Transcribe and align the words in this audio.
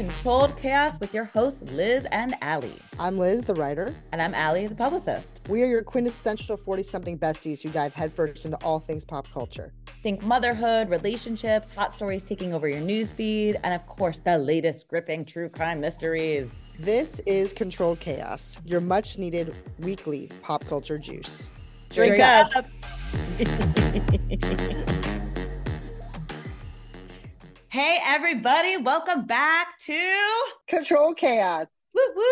Controlled 0.00 0.56
Chaos 0.56 0.98
with 0.98 1.12
your 1.12 1.24
hosts, 1.24 1.60
Liz 1.72 2.06
and 2.10 2.34
Aly. 2.42 2.72
I'm 2.98 3.18
Liz, 3.18 3.44
the 3.44 3.54
writer. 3.54 3.94
And 4.12 4.22
I'm 4.22 4.34
Aly, 4.34 4.66
the 4.66 4.74
publicist. 4.74 5.42
We 5.46 5.62
are 5.62 5.66
your 5.66 5.82
quintessential 5.82 6.56
40 6.56 6.82
something 6.84 7.18
besties 7.18 7.62
who 7.62 7.68
dive 7.68 7.92
headfirst 7.92 8.46
into 8.46 8.56
all 8.64 8.80
things 8.80 9.04
pop 9.04 9.30
culture. 9.30 9.74
Think 10.02 10.22
motherhood, 10.22 10.88
relationships, 10.88 11.68
hot 11.68 11.92
stories 11.92 12.24
taking 12.24 12.54
over 12.54 12.66
your 12.66 12.80
newsfeed, 12.80 13.60
and 13.62 13.74
of 13.74 13.86
course, 13.86 14.20
the 14.20 14.38
latest 14.38 14.88
gripping 14.88 15.26
true 15.26 15.50
crime 15.50 15.82
mysteries. 15.82 16.50
This 16.78 17.20
is 17.26 17.52
Controlled 17.52 18.00
Chaos, 18.00 18.58
your 18.64 18.80
much 18.80 19.18
needed 19.18 19.54
weekly 19.80 20.30
pop 20.40 20.64
culture 20.64 20.98
juice. 20.98 21.50
Drink, 21.90 22.14
Drink 22.16 22.24
up. 22.24 22.56
up. 22.56 22.64
Hey, 27.72 28.00
everybody, 28.04 28.78
welcome 28.78 29.26
back 29.26 29.78
to 29.82 30.18
Control 30.68 31.14
Chaos. 31.14 31.84
Woo 31.94 32.02
woo. 32.16 32.24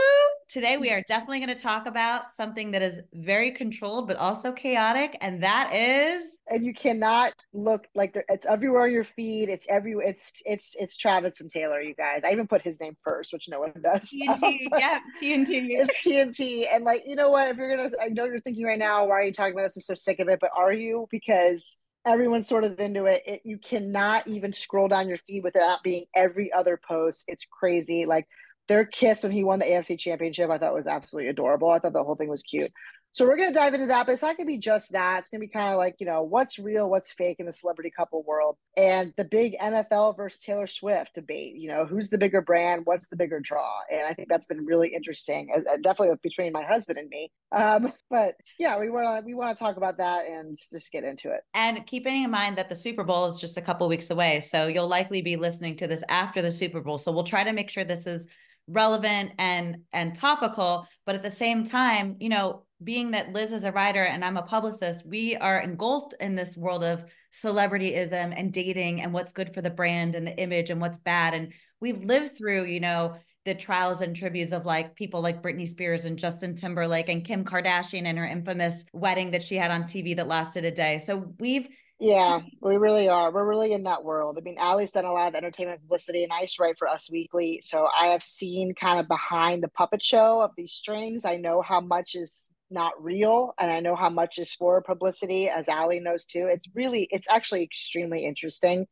Today, 0.48 0.78
we 0.78 0.88
mm. 0.88 0.96
are 0.98 1.04
definitely 1.06 1.38
going 1.38 1.56
to 1.56 1.62
talk 1.62 1.86
about 1.86 2.34
something 2.36 2.72
that 2.72 2.82
is 2.82 2.98
very 3.14 3.52
controlled, 3.52 4.08
but 4.08 4.16
also 4.16 4.50
chaotic, 4.50 5.16
and 5.20 5.40
that 5.44 5.72
is. 5.72 6.24
And 6.48 6.66
you 6.66 6.74
cannot 6.74 7.34
look 7.52 7.86
like 7.94 8.20
it's 8.28 8.46
everywhere 8.46 8.82
on 8.82 8.90
your 8.90 9.04
feed. 9.04 9.48
It's 9.48 9.64
every. 9.70 9.94
It's 10.04 10.32
it's 10.44 10.74
it's 10.76 10.96
Travis 10.96 11.40
and 11.40 11.48
Taylor. 11.48 11.80
You 11.80 11.94
guys. 11.94 12.22
I 12.24 12.32
even 12.32 12.48
put 12.48 12.62
his 12.62 12.80
name 12.80 12.96
first, 13.04 13.32
which 13.32 13.48
no 13.48 13.60
one 13.60 13.74
does. 13.80 14.10
TNT. 14.12 14.58
yeah, 14.76 14.98
TNT. 15.22 15.68
It's 15.70 16.00
TNT. 16.04 16.66
And 16.68 16.82
like, 16.82 17.04
you 17.06 17.14
know 17.14 17.30
what? 17.30 17.46
If 17.46 17.58
you're 17.58 17.76
gonna, 17.76 17.90
I 18.02 18.08
know 18.08 18.24
you're 18.24 18.40
thinking 18.40 18.64
right 18.64 18.76
now, 18.76 19.06
why 19.06 19.14
are 19.14 19.22
you 19.22 19.32
talking 19.32 19.52
about 19.52 19.66
this? 19.68 19.76
I'm 19.76 19.82
so 19.82 19.94
sick 19.94 20.18
of 20.18 20.26
it. 20.26 20.40
But 20.40 20.50
are 20.56 20.72
you? 20.72 21.06
Because 21.12 21.76
everyone's 22.08 22.48
sort 22.48 22.64
of 22.64 22.80
into 22.80 23.04
it. 23.04 23.22
it. 23.26 23.42
You 23.44 23.58
cannot 23.58 24.26
even 24.26 24.52
scroll 24.52 24.88
down 24.88 25.08
your 25.08 25.18
feed 25.18 25.44
without 25.44 25.82
being 25.82 26.06
every 26.14 26.52
other 26.52 26.76
post. 26.76 27.24
It's 27.28 27.44
crazy. 27.44 28.06
Like 28.06 28.26
their 28.68 28.84
kiss 28.84 29.22
when 29.22 29.32
he 29.32 29.44
won 29.44 29.58
the 29.58 29.66
AFC 29.66 29.98
championship, 29.98 30.50
I 30.50 30.58
thought 30.58 30.74
was 30.74 30.86
absolutely 30.86 31.30
adorable. 31.30 31.70
I 31.70 31.78
thought 31.78 31.92
the 31.92 32.04
whole 32.04 32.16
thing 32.16 32.28
was 32.28 32.42
cute. 32.42 32.72
So 33.12 33.26
we're 33.26 33.36
going 33.36 33.52
to 33.52 33.58
dive 33.58 33.74
into 33.74 33.86
that, 33.86 34.06
but 34.06 34.12
it's 34.12 34.22
not 34.22 34.36
going 34.36 34.46
to 34.46 34.52
be 34.52 34.58
just 34.58 34.92
that. 34.92 35.20
It's 35.20 35.30
going 35.30 35.40
to 35.40 35.46
be 35.46 35.52
kind 35.52 35.72
of 35.72 35.78
like, 35.78 35.96
you 35.98 36.06
know, 36.06 36.22
what's 36.22 36.58
real, 36.58 36.90
what's 36.90 37.12
fake 37.12 37.36
in 37.40 37.46
the 37.46 37.52
celebrity 37.52 37.90
couple 37.90 38.22
world 38.22 38.56
and 38.76 39.12
the 39.16 39.24
big 39.24 39.56
NFL 39.58 40.16
versus 40.16 40.38
Taylor 40.38 40.66
Swift 40.66 41.14
debate. 41.14 41.56
You 41.56 41.68
know, 41.70 41.84
who's 41.84 42.10
the 42.10 42.18
bigger 42.18 42.42
brand? 42.42 42.82
What's 42.84 43.08
the 43.08 43.16
bigger 43.16 43.40
draw? 43.40 43.80
And 43.90 44.02
I 44.02 44.14
think 44.14 44.28
that's 44.28 44.46
been 44.46 44.64
really 44.64 44.94
interesting, 44.94 45.50
uh, 45.54 45.60
definitely 45.82 46.16
between 46.22 46.52
my 46.52 46.62
husband 46.62 46.98
and 46.98 47.08
me. 47.08 47.32
Um, 47.50 47.92
but 48.10 48.34
yeah, 48.58 48.78
we 48.78 48.90
want 48.90 49.20
to 49.20 49.26
we 49.26 49.34
want 49.34 49.56
to 49.56 49.58
talk 49.62 49.76
about 49.76 49.98
that 49.98 50.26
and 50.26 50.56
just 50.70 50.92
get 50.92 51.04
into 51.04 51.30
it. 51.32 51.40
And 51.54 51.86
keeping 51.86 52.22
in 52.22 52.30
mind 52.30 52.56
that 52.58 52.68
the 52.68 52.76
Super 52.76 53.04
Bowl 53.04 53.26
is 53.26 53.40
just 53.40 53.56
a 53.56 53.62
couple 53.62 53.88
weeks 53.88 54.10
away, 54.10 54.40
so 54.40 54.66
you'll 54.66 54.88
likely 54.88 55.22
be 55.22 55.36
listening 55.36 55.76
to 55.78 55.86
this 55.86 56.04
after 56.08 56.42
the 56.42 56.50
Super 56.50 56.80
Bowl. 56.80 56.98
So 56.98 57.10
we'll 57.10 57.24
try 57.24 57.42
to 57.42 57.52
make 57.52 57.70
sure 57.70 57.84
this 57.84 58.06
is 58.06 58.26
relevant 58.68 59.32
and 59.38 59.78
and 59.92 60.14
topical 60.14 60.86
but 61.06 61.14
at 61.14 61.22
the 61.22 61.30
same 61.30 61.64
time 61.64 62.16
you 62.20 62.28
know 62.28 62.64
being 62.82 63.10
that 63.10 63.32
Liz 63.32 63.52
is 63.52 63.64
a 63.64 63.72
writer 63.72 64.04
and 64.04 64.24
I'm 64.24 64.36
a 64.36 64.42
publicist, 64.42 65.04
we 65.04 65.36
are 65.36 65.58
engulfed 65.58 66.14
in 66.20 66.34
this 66.34 66.56
world 66.56 66.84
of 66.84 67.04
celebrityism 67.32 68.34
and 68.36 68.52
dating 68.52 69.02
and 69.02 69.12
what's 69.12 69.32
good 69.32 69.52
for 69.52 69.62
the 69.62 69.70
brand 69.70 70.14
and 70.14 70.26
the 70.26 70.36
image 70.36 70.70
and 70.70 70.80
what's 70.80 70.98
bad. 70.98 71.34
And 71.34 71.52
we've 71.80 72.04
lived 72.04 72.36
through, 72.36 72.66
you 72.66 72.80
know, 72.80 73.16
the 73.44 73.54
trials 73.54 74.02
and 74.02 74.14
tributes 74.14 74.52
of 74.52 74.64
like 74.64 74.94
people 74.94 75.20
like 75.20 75.42
Britney 75.42 75.66
Spears 75.66 76.04
and 76.04 76.18
Justin 76.18 76.54
Timberlake 76.54 77.08
and 77.08 77.24
Kim 77.24 77.44
Kardashian 77.44 78.04
and 78.04 78.18
her 78.18 78.26
infamous 78.26 78.84
wedding 78.92 79.32
that 79.32 79.42
she 79.42 79.56
had 79.56 79.70
on 79.70 79.84
TV 79.84 80.14
that 80.16 80.28
lasted 80.28 80.64
a 80.64 80.70
day. 80.70 80.98
So 80.98 81.32
we've 81.40 81.68
yeah, 82.00 82.40
we 82.60 82.76
really 82.76 83.08
are. 83.08 83.32
We're 83.32 83.48
really 83.48 83.72
in 83.72 83.84
that 83.84 84.04
world. 84.04 84.38
I 84.38 84.42
mean, 84.42 84.56
Aly's 84.58 84.92
done 84.92 85.04
a 85.04 85.12
lot 85.12 85.28
of 85.28 85.34
entertainment 85.34 85.80
publicity, 85.80 86.22
and 86.22 86.32
I 86.32 86.42
used 86.42 86.56
to 86.56 86.62
write 86.62 86.78
for 86.78 86.88
Us 86.88 87.10
Weekly. 87.10 87.62
So 87.64 87.88
I 87.98 88.08
have 88.08 88.22
seen 88.22 88.74
kind 88.74 89.00
of 89.00 89.08
behind 89.08 89.62
the 89.62 89.68
puppet 89.68 90.02
show 90.02 90.40
of 90.40 90.52
these 90.56 90.72
strings. 90.72 91.24
I 91.24 91.36
know 91.36 91.60
how 91.60 91.80
much 91.80 92.14
is 92.14 92.50
not 92.70 92.92
real 93.02 93.54
and 93.58 93.70
i 93.70 93.80
know 93.80 93.96
how 93.96 94.10
much 94.10 94.38
is 94.38 94.52
for 94.52 94.82
publicity 94.82 95.48
as 95.48 95.68
Aly 95.68 96.00
knows 96.00 96.26
too 96.26 96.48
it's 96.50 96.68
really 96.74 97.08
it's 97.10 97.26
actually 97.30 97.62
extremely 97.62 98.24
interesting 98.24 98.86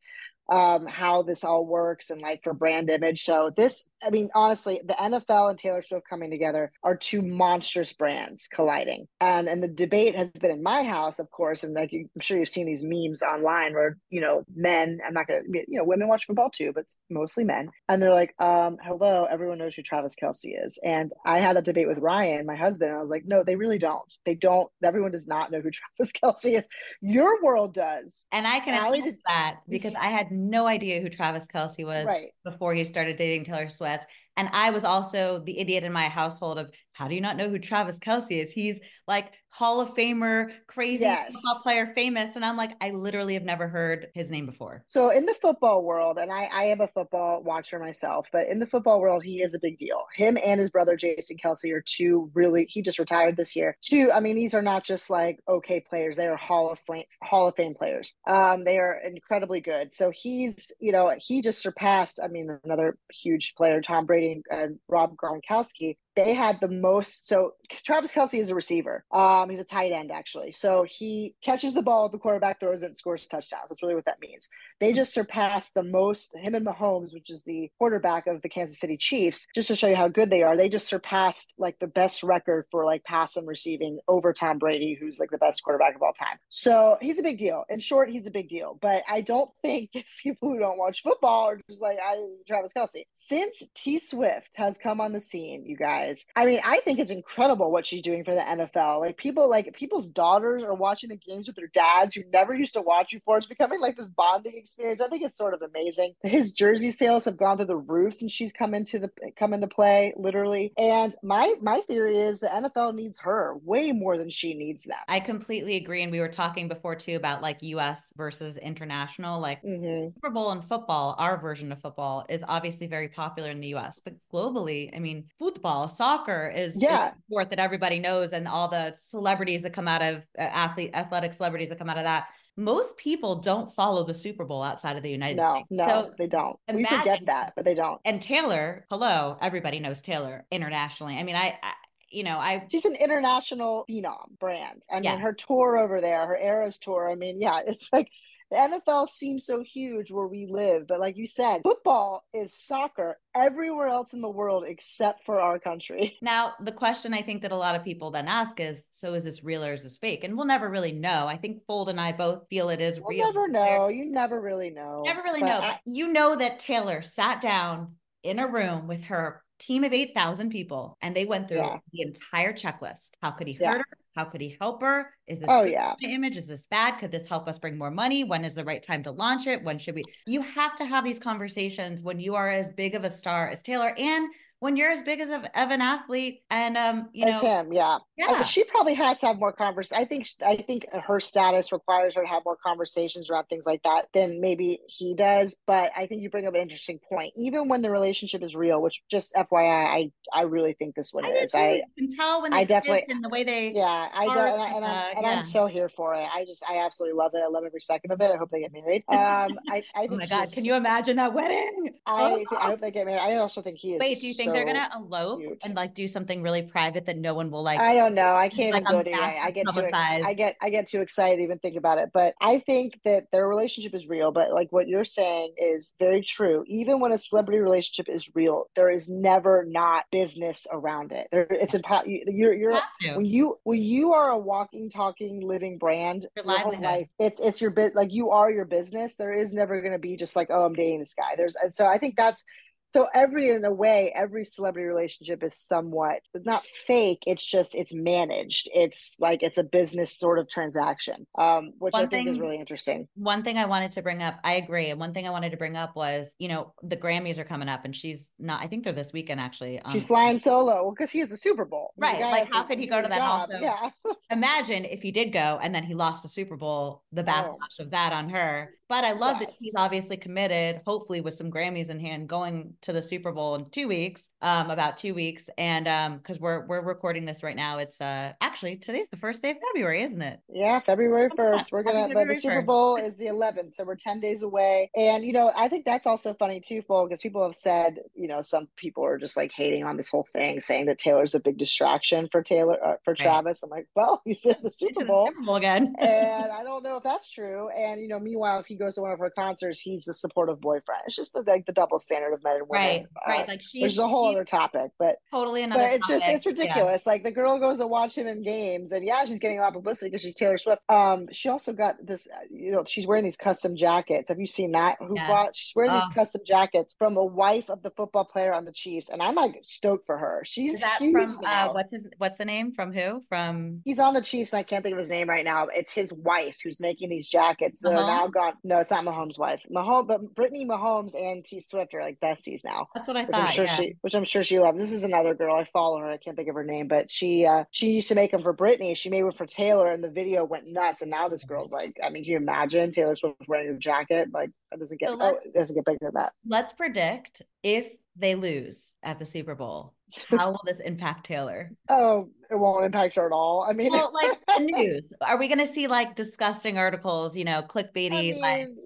um, 0.49 0.87
how 0.87 1.23
this 1.23 1.45
all 1.45 1.67
works 1.67 2.11
and 2.11 2.21
like 2.21 2.43
for 2.43 2.55
brand 2.55 2.91
image. 2.91 3.25
So 3.25 3.53
this, 3.57 3.87
I 4.03 4.11
mean, 4.11 4.29
honestly, 4.34 4.81
the 4.84 4.95
NFL 4.95 5.51
and 5.51 5.59
Taylor 5.59 5.83
Swift 5.83 6.09
coming 6.09 6.31
together 6.31 6.73
are 6.83 6.97
two 6.97 7.23
monstrous 7.23 7.93
brands 7.93 8.49
colliding. 8.49 9.09
And 9.21 9.49
and 9.49 9.62
the 9.62 9.69
debate 9.69 10.15
has 10.15 10.31
been 10.41 10.51
in 10.51 10.62
my 10.62 10.83
house, 10.84 11.19
of 11.19 11.31
course, 11.31 11.65
and 11.65 11.75
like 11.75 11.91
I'm 11.93 12.21
sure 12.21 12.39
you've 12.39 12.49
seen 12.49 12.67
these 12.67 12.83
memes 12.83 13.23
online 13.23 13.75
where 13.75 13.99
you 14.11 14.21
know 14.21 14.45
men, 14.55 15.01
I'm 15.07 15.15
not 15.15 15.27
gonna, 15.27 15.41
you 15.47 15.79
know, 15.79 15.84
women 15.84 16.09
watch 16.09 16.27
football 16.27 16.51
too, 16.51 16.73
but 16.73 16.84
it's 16.84 16.97
mostly 17.11 17.45
men, 17.45 17.71
and 17.89 18.03
they're 18.03 18.13
like, 18.13 18.34
um, 18.41 18.77
hello, 18.83 19.27
everyone 19.31 19.59
knows 19.59 19.75
who 19.75 19.83
Travis 19.83 20.15
Kelce 20.21 20.65
is. 20.65 20.78
And 20.84 21.13
I 21.25 21.39
had 21.39 21.57
a 21.57 21.63
debate 21.63 21.89
with 21.89 21.99
Ryan, 21.99 22.47
my 22.47 22.57
husband, 22.57 22.91
and 22.91 22.99
I 22.99 23.03
was 23.03 23.11
like, 23.11 23.25
no, 23.27 23.43
they 23.43 23.57
really 23.57 23.78
don't. 23.78 24.13
They 24.25 24.34
don't. 24.34 24.71
Everyone 24.84 25.13
does 25.13 25.27
not 25.27 25.51
know 25.51 25.61
who 25.61 25.71
Travis 25.99 26.13
Kelce 26.13 26.59
is. 26.59 26.69
Your 27.01 27.43
world 27.43 27.75
does. 27.75 28.27
And 28.33 28.47
I 28.47 28.61
can 28.61 28.75
attest 28.75 29.05
did- 29.05 29.19
that 29.27 29.57
because 29.69 29.95
I 29.99 30.09
had 30.09 30.31
no 30.37 30.67
idea 30.67 31.01
who 31.01 31.09
Travis 31.09 31.47
Kelce 31.47 31.85
was 31.85 32.07
right. 32.07 32.31
before 32.45 32.75
he 32.75 32.85
started 32.85 33.17
dating 33.17 33.45
Taylor 33.45 33.69
Swift. 33.69 34.07
And 34.37 34.49
I 34.53 34.71
was 34.71 34.85
also 34.85 35.43
the 35.45 35.59
idiot 35.59 35.85
in 35.85 35.93
my 35.93 36.09
household 36.09 36.59
of 36.59 36.71
how 36.93 37.09
do 37.09 37.15
you 37.15 37.21
not 37.21 37.37
know 37.37 37.49
who 37.49 37.59
Travis 37.59 37.99
Kelce 37.99 38.43
is? 38.43 38.53
He's 38.53 38.79
like 39.07 39.33
Hall 39.57 39.81
of 39.81 39.95
Famer, 39.95 40.51
crazy 40.67 41.05
yes. 41.05 41.33
football 41.33 41.61
player, 41.63 41.93
famous. 41.95 42.37
And 42.37 42.45
I'm 42.45 42.59
like, 42.59 42.73
I 42.83 42.91
literally 42.91 43.33
have 43.35 43.43
never 43.43 43.69
heard 43.69 44.09
his 44.13 44.31
name 44.31 44.45
before. 44.45 44.85
So 44.89 45.09
in 45.09 45.25
the 45.25 45.35
football 45.41 45.83
world, 45.83 46.19
and 46.19 46.31
I, 46.31 46.49
I 46.53 46.65
am 46.65 46.83
a 46.83 46.89
football 46.89 47.43
watcher 47.43 47.79
myself, 47.79 48.29
but 48.33 48.49
in 48.49 48.59
the 48.59 48.67
football 48.67 49.01
world, 49.01 49.25
he 49.25 49.43
is 49.43 49.55
a 49.55 49.59
big 49.59 49.79
deal. 49.79 50.05
Him 50.15 50.37
and 50.45 50.61
his 50.61 50.69
brother 50.69 50.95
Jason 50.95 51.39
Kelce 51.43 51.73
are 51.73 51.83
two 51.83 52.31
really. 52.35 52.67
He 52.69 52.83
just 52.83 52.99
retired 52.99 53.39
this 53.39 53.57
year. 53.57 53.79
Two. 53.81 54.11
I 54.13 54.21
mean, 54.21 54.37
these 54.37 54.53
are 54.53 54.61
not 54.61 54.85
just 54.85 55.09
like 55.09 55.39
okay 55.49 55.81
players; 55.81 56.17
they 56.17 56.27
are 56.27 56.37
Hall 56.37 56.71
of 56.71 56.79
Fame 56.87 57.05
Hall 57.23 57.49
of 57.49 57.57
Fame 57.57 57.75
players. 57.75 58.15
Um, 58.27 58.65
they 58.65 58.77
are 58.77 59.01
incredibly 59.07 59.61
good. 59.63 59.95
So 59.95 60.11
he's, 60.11 60.71
you 60.81 60.93
know, 60.93 61.15
he 61.19 61.41
just 61.41 61.63
surpassed. 61.63 62.21
I 62.23 62.29
mean, 62.29 62.59
another 62.65 62.99
huge 63.11 63.55
player, 63.55 63.81
Tom 63.81 64.05
Brady 64.05 64.26
and 64.51 64.79
Rob 64.89 65.17
Gronkowski 65.17 65.97
they 66.16 66.32
had 66.32 66.59
the 66.60 66.69
most. 66.69 67.28
So 67.28 67.53
Travis 67.84 68.12
Kelce 68.12 68.41
is 68.41 68.49
a 68.49 68.54
receiver. 68.54 69.04
Um, 69.12 69.50
he's 69.50 69.60
a 69.60 69.65
tight 69.65 69.93
end 69.93 70.10
actually. 70.10 70.50
So 70.50 70.84
he 70.88 71.34
catches 71.44 71.75
the 71.75 71.82
ball, 71.82 72.09
the 72.09 72.19
quarterback 72.19 72.59
throws 72.59 72.82
it, 72.82 72.87
and 72.87 72.97
scores 72.97 73.27
touchdowns. 73.27 73.69
That's 73.69 73.82
really 73.82 73.94
what 73.94 74.06
that 74.06 74.21
means. 74.21 74.49
They 74.81 74.93
just 74.94 75.12
surpassed 75.12 75.75
the 75.75 75.82
most. 75.82 76.34
Him 76.37 76.54
and 76.54 76.66
Mahomes, 76.66 77.12
which 77.12 77.31
is 77.31 77.43
the 77.44 77.71
quarterback 77.78 78.27
of 78.27 78.41
the 78.41 78.49
Kansas 78.49 78.81
City 78.81 78.97
Chiefs, 78.97 79.47
just 79.54 79.69
to 79.69 79.77
show 79.77 79.88
you 79.88 79.97
how 79.97 80.09
good 80.09 80.31
they 80.31 80.43
are. 80.43 80.56
They 80.56 80.71
just 80.71 80.88
surpassed 80.88 81.53
like 81.59 81.78
the 81.81 81.87
best 81.87 82.22
record 82.22 82.65
for 82.71 82.84
like 82.84 83.04
pass 83.04 83.37
and 83.37 83.47
receiving 83.47 83.98
over 84.09 84.33
Tom 84.33 84.59
Brady, 84.59 84.97
who's 84.98 85.19
like 85.19 85.31
the 85.31 85.38
best 85.38 85.62
quarterback 85.62 85.94
of 85.94 86.03
all 86.03 86.15
time. 86.15 86.38
So 86.48 86.97
he's 87.03 87.19
a 87.19 87.22
big 87.22 87.38
deal. 87.38 87.65
In 87.69 87.78
short, 87.81 88.09
he's 88.09 88.27
a 88.27 88.31
big 88.31 88.48
deal. 88.48 88.78
But 88.81 89.03
I 89.06 89.21
don't 89.21 89.50
think 89.60 89.91
people 90.22 90.50
who 90.50 90.59
don't 90.59 90.78
watch 90.78 91.03
football 91.03 91.50
are 91.50 91.60
just 91.69 91.83
like 91.83 91.98
I 92.03 92.16
Travis 92.48 92.72
Kelce. 92.77 93.04
Since 93.12 93.62
T 93.75 93.98
Swift 93.98 94.50
has 94.54 94.78
come 94.78 95.00
on 95.00 95.12
the 95.12 95.21
scene, 95.21 95.66
you 95.66 95.77
guys 95.77 96.06
I 96.34 96.47
mean, 96.47 96.61
I 96.65 96.81
think 96.81 96.99
it's 96.99 97.11
incredible 97.11 97.71
what 97.71 97.87
she's 97.87 98.03
doing 98.03 98.25
for 98.25 98.33
the 98.33 98.41
NFL. 98.41 99.00
Like 99.00 99.17
people, 99.17 99.49
like 99.49 99.72
people's 99.75 100.09
daughters 100.09 100.62
are 100.62 100.75
watching 100.75 101.11
the 101.11 101.17
games 101.17 101.47
with 101.47 101.56
their 101.56 101.69
dads 101.69 102.15
who 102.15 102.22
never 102.33 102.55
used 102.55 102.75
to 102.75 102.83
watch 102.83 103.11
before. 103.12 103.39
It's 103.39 103.47
becoming 103.47 103.81
like 103.81 103.97
this 103.97 104.11
bonding 104.11 104.56
experience. 104.56 105.00
I 105.00 105.09
think 105.09 105.22
it's 105.22 105.37
sort 105.37 105.55
of 105.55 105.62
amazing. 105.62 106.15
His 106.22 106.53
jersey 106.53 106.91
sales 106.91 107.25
have 107.25 107.37
gone 107.37 107.56
through 107.56 107.66
the 107.66 107.77
roof 107.77 108.15
since 108.15 108.33
she's 108.33 108.53
come 108.53 108.75
into 108.75 108.99
the 108.99 109.11
come 109.37 109.53
into 109.53 109.69
play, 109.69 110.12
literally. 110.16 110.72
And 110.78 111.15
my 111.22 111.55
my 111.61 111.81
theory 111.87 112.19
is 112.19 112.41
the 112.41 112.49
NFL 112.49 112.95
needs 112.95 113.19
her 113.21 113.56
way 113.65 113.93
more 113.93 114.16
than 114.16 114.31
she 114.31 114.55
needs 114.55 114.84
them. 114.84 114.97
I 115.09 115.21
completely 115.21 115.77
agree. 115.77 116.03
And 116.03 116.13
we 116.13 116.21
were 116.21 116.28
talking 116.28 116.69
before 116.69 116.95
too 116.95 117.16
about 117.16 117.42
like 117.42 117.63
U.S. 117.63 118.13
versus 118.16 118.57
international. 118.59 119.41
Like 119.41 119.63
mm-hmm. 119.63 120.15
Super 120.15 120.31
Bowl 120.31 120.51
and 120.51 120.65
football, 120.65 121.15
our 121.19 121.39
version 121.41 121.72
of 121.72 121.81
football 121.81 122.25
is 122.28 122.42
obviously 122.47 122.86
very 122.86 123.09
popular 123.09 123.51
in 123.51 123.60
the 123.60 123.69
U.S., 123.69 124.01
but 124.03 124.15
globally, 124.33 124.95
I 124.95 124.98
mean, 124.98 125.25
football 125.39 125.89
soccer 125.97 126.53
is 126.54 126.77
yeah 126.78 127.13
sport 127.27 127.51
that 127.51 127.59
everybody 127.59 127.98
knows 127.98 128.33
and 128.33 128.47
all 128.47 128.69
the 128.69 128.95
celebrities 128.97 129.63
that 129.63 129.72
come 129.72 129.89
out 129.89 130.03
of 130.03 130.16
uh, 130.39 130.43
athlete 130.43 130.91
athletic 130.95 131.33
celebrities 131.33 131.69
that 131.69 131.78
come 131.78 131.89
out 131.89 131.98
of 131.98 132.04
that 132.04 132.27
most 132.57 132.97
people 132.97 133.37
don't 133.37 133.71
follow 133.75 134.03
the 134.03 134.15
Super 134.15 134.45
Bowl 134.45 134.63
outside 134.63 134.97
of 134.97 135.03
the 135.03 135.10
United 135.10 135.37
no, 135.37 135.53
States. 135.53 135.66
No, 135.71 135.87
so 135.87 136.10
they 136.16 136.27
don't. 136.27 136.59
Imagine, 136.69 136.83
we 136.91 136.98
forget 136.98 137.27
that, 137.27 137.53
but 137.54 137.66
they 137.66 137.75
don't. 137.75 138.01
And 138.07 138.22
Taylor, 138.22 138.87
hello, 138.91 139.37
everybody 139.43 139.78
knows 139.78 140.01
Taylor 140.01 140.47
internationally. 140.51 141.19
I 141.19 141.22
mean, 141.22 141.37
I, 141.37 141.59
I 141.63 141.72
you 142.10 142.22
know, 142.22 142.39
I 142.39 142.66
she's 142.71 142.84
an 142.84 142.95
international 142.95 143.84
phenom 143.91 144.39
brand. 144.39 144.83
I 144.91 144.97
mean, 144.97 145.04
yes. 145.04 145.21
her 145.21 145.34
tour 145.34 145.77
over 145.77 146.01
there, 146.01 146.27
her 146.27 146.37
Eras 146.37 146.78
tour. 146.78 147.10
I 147.10 147.15
mean, 147.15 147.41
yeah, 147.41 147.60
it's 147.66 147.93
like 147.93 148.10
the 148.51 148.57
NFL 148.57 149.09
seems 149.09 149.45
so 149.45 149.63
huge 149.63 150.10
where 150.13 150.27
we 150.27 150.47
live, 150.48 150.87
but 150.87 151.01
like 151.01 151.16
you 151.16 151.27
said, 151.27 151.63
football 151.65 152.25
is 152.33 152.54
soccer 152.57 153.19
everywhere 153.34 153.89
else 153.89 154.13
in 154.13 154.21
the 154.21 154.31
world 154.31 154.65
except 154.66 155.25
for 155.25 155.41
our 155.41 155.59
country. 155.59 156.16
Now, 156.22 156.54
the 156.63 156.72
question 156.72 157.13
I 157.15 157.22
think 157.22 157.43
that 157.43 157.53
a 157.53 157.57
lot 157.57 157.75
of 157.77 157.84
people 157.84 158.10
then 158.10 158.28
ask 158.28 158.59
is 158.60 158.84
so 158.93 159.15
is 159.15 159.25
this 159.25 159.43
real 159.45 159.65
or 159.65 159.72
is 159.72 159.83
this 159.83 159.98
fake? 159.98 160.25
And 160.25 160.37
we'll 160.37 160.47
never 160.47 160.69
really 160.69 160.93
know. 160.93 161.27
I 161.27 161.37
think 161.37 161.63
Fold 161.66 161.89
and 161.89 162.01
I 162.01 162.13
both 162.13 162.45
feel 162.48 162.69
it 162.71 162.81
is 162.81 162.98
we'll 163.01 163.10
real. 163.10 163.27
never 163.33 163.48
know. 163.48 163.89
You 163.89 164.07
never 164.10 164.41
really 164.41 164.71
know. 164.71 165.03
Never 165.04 165.22
really 165.22 165.41
but 165.41 165.47
know. 165.47 165.60
I, 165.60 165.81
you 165.84 166.13
know 166.13 166.37
that 166.37 166.59
Taylor 166.60 167.03
sat 167.03 167.41
down 167.41 167.95
in 168.22 168.39
a 168.39 168.47
room 168.48 168.87
with 168.89 169.04
her 169.04 169.43
team 169.59 169.84
of 169.84 169.93
8,000 169.93 170.51
people 170.51 170.97
and 171.01 171.15
they 171.16 171.25
went 171.25 171.48
through 171.48 171.59
Yeah. 171.59 171.78
the 171.93 172.03
entire 172.03 172.53
checklist. 172.53 173.10
How 173.22 173.31
could 173.31 173.47
he 173.47 173.54
hurt 173.54 173.78
her? 173.78 173.84
How 174.16 174.24
could 174.24 174.41
he 174.41 174.57
help 174.59 174.83
her? 174.83 175.10
Is 175.28 175.41
this 175.41 175.47
Oh, 175.51 175.65
yeah. 175.65 175.95
my 176.03 176.09
image? 176.09 176.39
Is 176.39 176.48
this 176.48 176.66
bad? 176.66 176.98
Could 176.98 177.10
this 177.10 177.28
help 177.28 177.47
us 177.47 177.59
bring 177.59 177.77
more 177.77 177.91
money? 177.91 178.24
When 178.24 178.45
is 178.47 178.54
the 178.54 178.65
right 178.65 178.83
time 178.83 179.03
to 179.03 179.10
launch 179.10 179.47
it? 179.47 179.63
When 179.63 179.78
should 179.78 179.95
we? 179.95 180.04
You 180.27 180.41
have 180.41 180.74
to 180.77 180.86
have 180.86 181.04
these 181.04 181.18
conversations 181.18 182.03
when 182.03 182.18
you 182.18 182.34
are 182.34 182.51
as 182.51 182.71
big 182.71 182.95
of 182.95 183.04
a 183.04 183.10
star 183.10 183.51
as 183.51 183.63
Taylor 183.63 183.95
and 183.98 184.28
when 184.61 184.77
you're 184.77 184.91
as 184.91 185.03
big 185.03 185.21
as 185.21 185.31
of, 185.31 185.45
of 185.45 185.71
an 185.71 185.81
athlete 185.81 186.41
and 186.51 186.77
um 186.77 187.09
you 187.13 187.27
As 187.27 187.43
know 187.43 187.49
him, 187.61 187.73
yeah. 187.73 187.99
Yeah 188.17 188.43
she 188.43 188.65
probably 188.65 188.95
has 188.95 189.21
to 189.21 189.27
have 189.27 189.39
more 189.39 189.53
convers. 189.53 189.93
I 189.93 190.05
think 190.05 190.27
I 190.45 190.57
think 190.57 190.87
her 190.93 191.21
status 191.21 191.73
requires 191.73 192.15
her 192.15 192.23
to 192.23 192.29
have 192.29 192.43
more 192.45 192.57
conversations 192.57 193.31
around 193.31 193.45
things 193.47 193.67
like 193.67 193.83
that 193.83 194.07
than 194.15 194.41
maybe 194.41 194.81
he 194.87 195.15
does. 195.15 195.57
But 195.67 195.93
I 195.97 196.07
think 196.07 196.23
you 196.23 196.31
bring 196.31 196.47
up 196.47 196.55
an 196.55 196.61
interesting 196.61 196.99
point. 197.09 197.33
Even 197.37 197.69
when 197.69 197.83
the 197.83 197.91
relationship 197.91 198.43
is 198.43 198.55
real, 198.55 198.81
which 198.81 199.03
just 199.11 199.35
FYI, 199.35 199.87
I 199.87 200.13
I 200.33 200.43
really 200.43 200.75
think 200.75 200.95
this 200.95 201.13
one 201.13 201.25
I 201.27 201.31
is. 201.31 201.53
too. 201.53 201.59
I 201.59 201.73
you 201.97 202.09
can 202.09 202.17
tell 202.17 202.43
when 202.43 202.53
they 202.53 202.59
I 202.59 202.65
definitely- 202.65 203.05
and 203.09 203.23
the 203.25 203.29
way 203.29 203.45
they 203.45 203.73
yeah, 203.73 204.09
I 204.13 204.25
do, 204.25 204.31
and, 204.31 204.41
I, 204.63 204.69
and, 204.71 204.85
uh, 204.85 204.89
I'm, 204.89 205.17
and 205.17 205.27
yeah. 205.27 205.33
I'm 205.33 205.45
so 205.45 205.67
here 205.67 205.89
for 205.89 206.15
it. 206.15 206.27
I 206.35 206.45
just 206.45 206.63
I 206.69 206.79
absolutely 206.85 207.17
love 207.19 207.33
it. 207.35 207.43
I 207.45 207.49
love 207.49 207.65
every 207.65 207.81
second 207.81 208.13
of 208.13 208.21
it. 208.21 208.31
I 208.31 208.37
hope 208.37 208.51
they 208.51 208.61
get 208.61 208.73
married. 208.73 209.05
Um, 209.09 209.59
I 209.69 209.83
I 209.95 210.01
think 210.01 210.13
oh 210.13 210.17
my 210.17 210.27
god 210.27 210.53
can 210.53 210.65
you 210.65 210.75
imagine 210.75 211.17
that 211.17 211.35
wedding 211.35 211.91
I 212.07 212.45
Oh. 212.51 212.57
I 212.57 212.67
hope 212.67 212.81
they 212.81 212.91
get 212.91 213.07
married. 213.07 213.21
I 213.21 213.37
also 213.37 213.63
think 213.63 213.79
he 213.79 213.95
is. 213.95 214.01
wait 214.01 214.21
do 214.21 214.27
you 214.27 214.35
think 214.35 214.46
they're 214.53 214.65
gonna 214.65 214.89
elope 214.95 215.41
cute. 215.41 215.59
and 215.65 215.75
like 215.75 215.95
do 215.95 216.07
something 216.07 216.43
really 216.43 216.63
private 216.63 217.07
that 217.07 217.16
no 217.16 217.34
one 217.34 217.51
will 217.51 217.63
like 217.63 217.81
I 217.81 217.95
don't 217.95 218.15
know. 218.15 218.34
I 218.34 218.48
can't 218.48 218.72
like 218.72 218.83
even 218.83 218.93
go 218.93 219.03
there. 219.03 219.21
I 219.21 219.51
get 219.51 219.66
too. 219.69 219.89
I 219.93 220.34
get. 220.34 220.57
I 220.60 220.71
get 220.71 220.89
too 220.89 221.01
excited 221.01 221.37
to 221.37 221.43
even 221.43 221.59
think 221.59 221.77
about 221.77 221.98
it. 221.98 222.10
But 222.13 222.34
I 222.41 222.59
think 222.60 223.01
that 223.04 223.25
their 223.33 223.48
relationship 223.48 223.95
is 223.95 224.09
real. 224.09 224.33
But 224.33 224.53
like 224.53 224.71
what 224.71 224.89
you're 224.89 225.04
saying 225.04 225.54
is 225.59 225.93
very 225.98 226.22
true. 226.22 226.65
Even 226.66 227.01
when 227.01 227.13
a 227.13 227.19
celebrity 227.19 227.60
relationship 227.60 228.15
is 228.15 228.28
real, 228.34 228.66
there 228.77 228.91
is 228.91 229.09
never 229.09 229.65
not 229.66 230.04
business 230.10 230.66
around 230.71 231.13
it. 231.13 231.28
There, 231.33 231.47
it's 231.51 231.75
impossible. 231.75 232.10
You're 232.10 232.53
you 232.53 232.66
you're 233.01 233.16
when 233.16 233.27
you 233.27 233.59
when 233.65 233.81
you 233.81 234.13
are 234.13 234.31
a 234.31 234.39
walking, 234.39 234.91
talking, 234.91 235.41
living 235.41 235.78
brand, 235.78 236.27
Your 236.37 236.45
your 236.45 236.59
whole 236.59 236.81
life, 236.81 237.09
it's 237.19 237.41
it's 237.41 237.60
your 237.60 237.71
bit. 237.71 237.95
Like 237.95 238.13
you 238.13 238.31
are 238.31 238.51
your 238.51 238.65
business. 238.65 239.16
There 239.16 239.33
is 239.33 239.53
never 239.53 239.81
going 239.81 239.93
to 239.93 239.98
be 239.98 240.16
just 240.16 240.37
like, 240.37 240.48
oh, 240.51 240.65
I'm 240.65 240.75
dating 240.75 241.01
this 241.01 241.15
guy. 241.15 241.37
There's 241.37 241.57
and 241.57 241.75
so 241.75 241.87
I 241.87 241.98
think 241.98 242.16
that's 242.16 242.45
so 242.94 243.06
every 243.15 243.50
in 243.50 243.65
a 243.65 243.72
way, 243.72 244.12
every 244.15 244.44
celebrity 244.44 244.86
relationship 244.86 245.42
is 245.42 245.54
somewhat 245.56 246.21
not 246.34 246.66
fake. 246.86 247.22
It's 247.27 247.44
just 247.44 247.74
it's 247.74 247.92
managed. 247.94 248.68
It's 248.74 249.15
like 249.18 249.42
it's 249.42 249.59
a 249.59 249.65
business 249.65 250.18
sort 250.18 250.38
of 250.38 250.48
transaction, 250.48 251.27
um, 251.38 251.72
which 251.78 251.94
I 251.94 252.00
One 252.03 252.09
think 252.10 252.28
is 252.28 252.38
really 252.38 252.59
interesting. 252.59 253.09
one 253.15 253.42
thing 253.42 253.59
I 253.59 253.66
wanted 253.66 253.92
to 253.92 254.03
bring 254.03 254.22
up, 254.22 254.38
I 254.44 254.54
agree. 254.54 254.91
And 254.91 254.98
one 255.00 255.12
thing 255.12 255.27
I 255.27 255.30
wanted 255.30 255.50
to 255.50 255.56
bring 255.56 255.77
up 255.77 255.94
was, 255.97 256.28
you 256.38 256.49
know, 256.49 256.73
the 256.83 256.97
Grammys 256.97 257.38
are 257.38 257.44
coming 257.44 257.68
up 257.68 257.85
and 257.85 257.94
she's 257.94 258.30
not, 258.38 258.62
I 258.62 258.66
think 258.68 258.85
they're 258.85 258.92
this 258.92 259.12
weekend 259.12 259.40
actually. 259.40 259.80
um, 259.80 259.92
She's 259.92 260.06
flying 260.06 260.38
solo 260.38 260.90
because 260.90 261.11
he 261.11 261.18
has 261.21 261.28
the 261.28 261.37
Super 261.37 261.64
Bowl. 261.64 261.92
Right, 261.99 262.21
like, 262.21 262.52
how 262.52 262.62
could 262.62 262.78
he 262.78 262.87
go 262.87 263.02
to 263.02 263.09
that 263.09 263.18
job. 263.18 263.40
also? 263.50 263.59
Yeah, 263.61 263.90
Imagine 264.30 264.85
if 264.85 265.02
he 265.02 265.11
did 265.12 265.33
go 265.33 265.59
and 265.62 265.75
then 265.75 265.85
he 265.85 265.94
lost 265.94 266.23
the 266.23 266.28
Super 266.28 266.56
Bowl, 266.56 267.02
the 267.12 267.23
Oh. 267.23 267.25
backlash 267.25 267.78
of 267.80 267.90
that 267.90 268.12
on 268.12 268.28
her. 268.30 268.71
But 268.88 269.04
I 269.04 269.12
love 269.12 269.40
that 269.40 269.54
he's 269.59 269.75
obviously 269.76 270.16
committed, 270.16 270.83
hopefully 270.87 271.21
with 271.21 271.35
some 271.35 271.50
Grammys 271.50 271.88
in 271.88 271.99
hand, 271.99 272.28
going 272.28 272.75
to 272.83 272.92
the 272.92 273.02
Super 273.02 273.33
Bowl 273.33 273.56
in 273.56 273.68
two 273.71 273.88
weeks, 273.88 274.23
um, 274.42 274.71
about 274.71 274.97
two 274.97 275.14
weeks. 275.14 275.50
And 275.59 275.88
um, 275.88 276.18
because 276.18 276.38
we're 276.38 276.64
we're 276.66 276.83
recording 276.83 277.25
this 277.25 277.42
right 277.42 277.56
now, 277.56 277.78
it's 277.78 278.00
uh 278.00 278.33
actually 278.40 278.76
today's 278.76 279.09
the 279.09 279.16
first 279.16 279.42
day 279.42 279.50
of 279.50 279.56
February, 279.73 280.04
isn't 280.04 280.23
it? 280.23 280.40
Yeah, 280.49 280.80
February 280.80 281.30
first. 281.37 281.73
We're 281.73 281.83
gonna, 281.83 282.14
but 282.14 282.28
the 282.28 282.37
Super 282.37 282.62
1st. 282.62 282.66
Bowl 282.66 282.97
is 282.97 283.16
the 283.16 283.26
eleventh, 283.26 283.75
so 283.75 283.85
we're 283.85 283.97
ten 283.97 284.21
days 284.21 284.42
away. 284.42 284.90
And 284.94 285.25
you 285.25 285.33
know, 285.33 285.52
I 285.56 285.68
think 285.68 285.85
that's 285.85 286.06
also 286.06 286.35
funny 286.35 286.61
too, 286.61 286.83
Phil, 286.83 287.06
because 287.06 287.21
people 287.21 287.42
have 287.42 287.56
said, 287.56 287.99
you 288.14 288.28
know, 288.28 288.40
some 288.42 288.68
people 288.76 289.04
are 289.04 289.18
just 289.18 289.37
like 289.37 289.52
hating 289.52 289.85
on 289.85 289.97
this 289.97 290.09
whole 290.09 290.26
thing, 290.33 290.61
saying 290.61 290.87
that 290.87 290.99
Taylor's 290.99 291.35
a 291.35 291.40
big 291.40 291.59
distraction 291.59 292.28
for 292.30 292.42
Taylor 292.42 292.83
uh, 292.85 292.97
for 293.04 293.14
Travis. 293.14 293.62
I'm 293.62 293.71
like, 293.71 293.88
well, 293.97 294.23
he's 294.25 294.44
in 294.44 294.56
the 294.62 294.71
Super 294.71 295.04
the 295.04 295.06
Super 295.06 295.44
Bowl 295.44 295.56
again. 295.56 295.94
and 295.99 296.52
I 296.52 296.62
don't 296.62 296.83
know 296.83 296.97
if 296.97 297.02
that's 297.02 297.30
true. 297.30 297.68
And 297.71 298.00
you 298.00 298.09
know, 298.09 298.18
meanwhile, 298.18 298.61
if 298.61 298.66
he 298.66 298.75
goes 298.76 298.95
to 298.97 299.02
one 299.02 299.12
of 299.12 299.19
her 299.19 299.31
concerts, 299.31 299.81
he's 299.81 300.05
the 300.05 300.14
supportive 300.14 300.61
boyfriend. 300.61 301.02
It's 301.07 301.17
just 301.17 301.33
the, 301.33 301.43
like 301.47 301.67
the 301.67 301.73
double 301.73 301.99
standard 301.99 302.33
of 302.33 302.43
men 302.45 302.57
and 302.57 302.67
women, 302.69 302.87
right, 302.87 303.07
uh, 303.26 303.31
right. 303.31 303.49
Like 303.49 303.61
she's 303.62 303.83
which 303.83 303.93
is 303.93 303.99
a 303.99 304.09
whole 304.09 304.26
other 304.31 304.45
topic. 304.45 304.90
But 304.99 305.17
totally 305.31 305.62
another. 305.62 305.83
but 305.83 305.93
it's 305.95 306.09
just 306.09 306.21
topic. 306.23 306.37
it's 306.37 306.47
Yeah. 306.47 306.50
ridiculous. 306.52 307.07
Like 307.07 307.25
the 307.25 307.33
girl 307.33 307.59
goes 307.59 307.78
to 307.78 307.87
watch 307.87 308.17
him 308.17 308.26
in 308.26 308.43
games, 308.43 308.93
and 308.93 309.07
yeah, 309.07 309.25
she's 309.25 309.38
getting 309.38 309.59
a 309.59 309.62
lot 309.62 309.69
of 309.69 309.75
publicity 309.75 310.11
because 310.11 310.23
she's 310.23 310.35
Taylor 310.35 310.59
Swift. 310.59 310.83
Um, 310.88 311.26
she 311.33 311.49
also 311.49 311.73
got 311.73 311.97
this. 312.05 312.26
uh, 312.26 312.38
You 312.50 312.73
know, 312.73 312.85
she's 312.87 313.07
wearing 313.07 313.25
these 313.25 313.37
custom 313.37 313.76
jackets. 313.76 314.28
Have 314.28 314.38
you 314.38 314.47
seen 314.47 314.73
that? 314.73 314.97
Who 315.00 315.14
Yes. 315.17 315.29
bought? 315.29 315.57
She's 315.57 315.73
wearing 315.75 315.90
Oh. 315.93 316.00
these 316.00 316.09
custom 316.14 316.43
jackets 316.47 316.95
from 316.99 317.17
a 317.17 317.25
wife 317.25 317.69
of 317.71 317.83
the 317.83 317.90
football 317.90 318.25
player 318.25 318.52
on 318.52 318.64
the 318.64 318.73
Chiefs, 318.73 319.09
and 319.09 319.23
I'm 319.23 319.35
like 319.35 319.61
stoked 319.62 320.07
for 320.07 320.19
her. 320.19 320.43
She's 320.45 320.75
Is 320.75 320.81
that 320.81 320.99
huge 320.99 321.12
from 321.14 321.40
uh, 321.45 321.73
what's 321.73 321.93
his 321.93 322.07
what's 322.19 322.38
the 322.38 322.45
name 322.45 322.73
from 322.75 322.93
who 322.93 323.23
from 323.29 323.83
He's 323.85 323.99
on 323.99 324.14
the 324.14 324.23
Chiefs, 324.23 324.52
and 324.52 324.61
I 324.61 324.62
can't 324.62 324.83
think 324.83 324.93
of 324.95 324.99
his 324.99 325.11
name 325.11 325.29
right 325.29 325.45
now. 325.45 325.67
It's 325.67 325.93
his 325.93 326.12
wife 326.12 326.57
who's 326.62 326.81
making 326.81 327.09
these 327.11 327.29
jackets. 327.29 327.81
They're 327.81 327.93
now 327.93 328.29
gone. 328.29 328.55
No, 328.66 328.78
it's 328.80 328.90
not 328.90 329.04
Mahomes' 329.04 329.38
wife. 329.38 329.62
Mahomes, 329.73 330.09
but 330.09 330.35
Brittany 330.35 330.66
Mahomes 330.66 331.14
and 331.14 331.45
T 331.45 331.61
Swift 331.61 331.95
are 331.95 332.02
like 332.02 332.18
besties 332.21 332.64
now. 332.64 332.88
that's 332.95 333.07
what 333.07 333.16
I 333.16 333.21
Which 333.23 333.30
thought 333.30 333.42
I'm 333.42 333.52
sure 333.52 333.64
yeah. 333.64 333.76
she, 333.76 333.95
which 334.00 334.14
I'm 334.14 334.25
sure 334.25 334.42
she 334.42 334.59
loves. 334.59 334.76
This 334.78 334.90
is 334.90 335.04
another 335.04 335.35
girl 335.35 335.54
I 335.54 335.64
follow 335.64 335.99
her. 336.00 336.11
I 336.11 336.16
can't 336.16 336.37
think 336.37 336.49
of 336.49 336.57
her 336.57 336.64
name, 336.64 336.88
but 336.88 337.11
she, 337.11 337.47
uh, 337.47 337.64
she 337.71 337.90
used 337.92 338.09
to 338.09 338.14
make 338.16 338.33
them 338.33 338.42
for 338.42 338.52
Brittany. 338.52 338.95
She 338.95 339.09
made 339.09 339.23
one 339.23 339.33
for 339.33 339.47
Taylor, 339.47 339.92
and 339.92 340.02
the 340.02 340.11
video 340.11 340.45
went 340.45 340.66
nuts. 340.66 341.02
And 341.02 341.11
now 341.11 341.28
this 341.28 341.45
girl's 341.45 341.73
like, 341.73 341.97
I 342.02 342.11
mean, 342.11 342.25
can 342.25 342.33
you 342.33 342.37
imagine 342.38 342.90
Taylor 342.90 343.14
Swift 343.14 343.37
wearing 343.47 343.68
a 343.75 343.78
jacket? 343.78 344.30
Like, 344.33 344.50
that 344.73 344.80
doesn't 344.80 344.99
get, 345.00 345.11
So 345.11 345.19
oh, 345.21 345.38
it 345.45 345.54
doesn't 345.54 345.75
get 345.76 345.85
bigger 345.85 345.99
than 346.00 346.14
that. 346.14 346.33
let's 346.47 346.73
predict 346.73 347.42
if 347.62 347.88
they 348.16 348.35
lose 348.35 348.78
at 349.02 349.19
the 349.19 349.25
Super 349.25 349.54
Bowl 349.54 349.95
how 350.29 350.50
will 350.50 350.61
this 350.64 350.81
impact 350.81 351.26
Taylor 351.26 351.71
Oh, 351.88 352.29
it 352.50 352.59
won't 352.59 352.85
impact 352.85 353.17
her 353.17 353.26
at 353.26 353.33
all. 353.33 353.67
I 353.69 353.73
mean, 353.73 353.93
well 353.93 354.12
like 354.12 354.38
the 354.47 354.62
news 354.64 355.12
are 355.21 355.37
we 355.37 355.49
going 355.49 355.64
to 355.64 355.73
see 355.73 355.87
like 355.87 356.14
disgusting 356.14 356.79
articles 356.79 357.37
you 357.37 357.45
know 357.45 357.62
clickbaity 357.62 358.37
I 358.37 358.41
like 358.41 358.69
mean, 358.69 358.76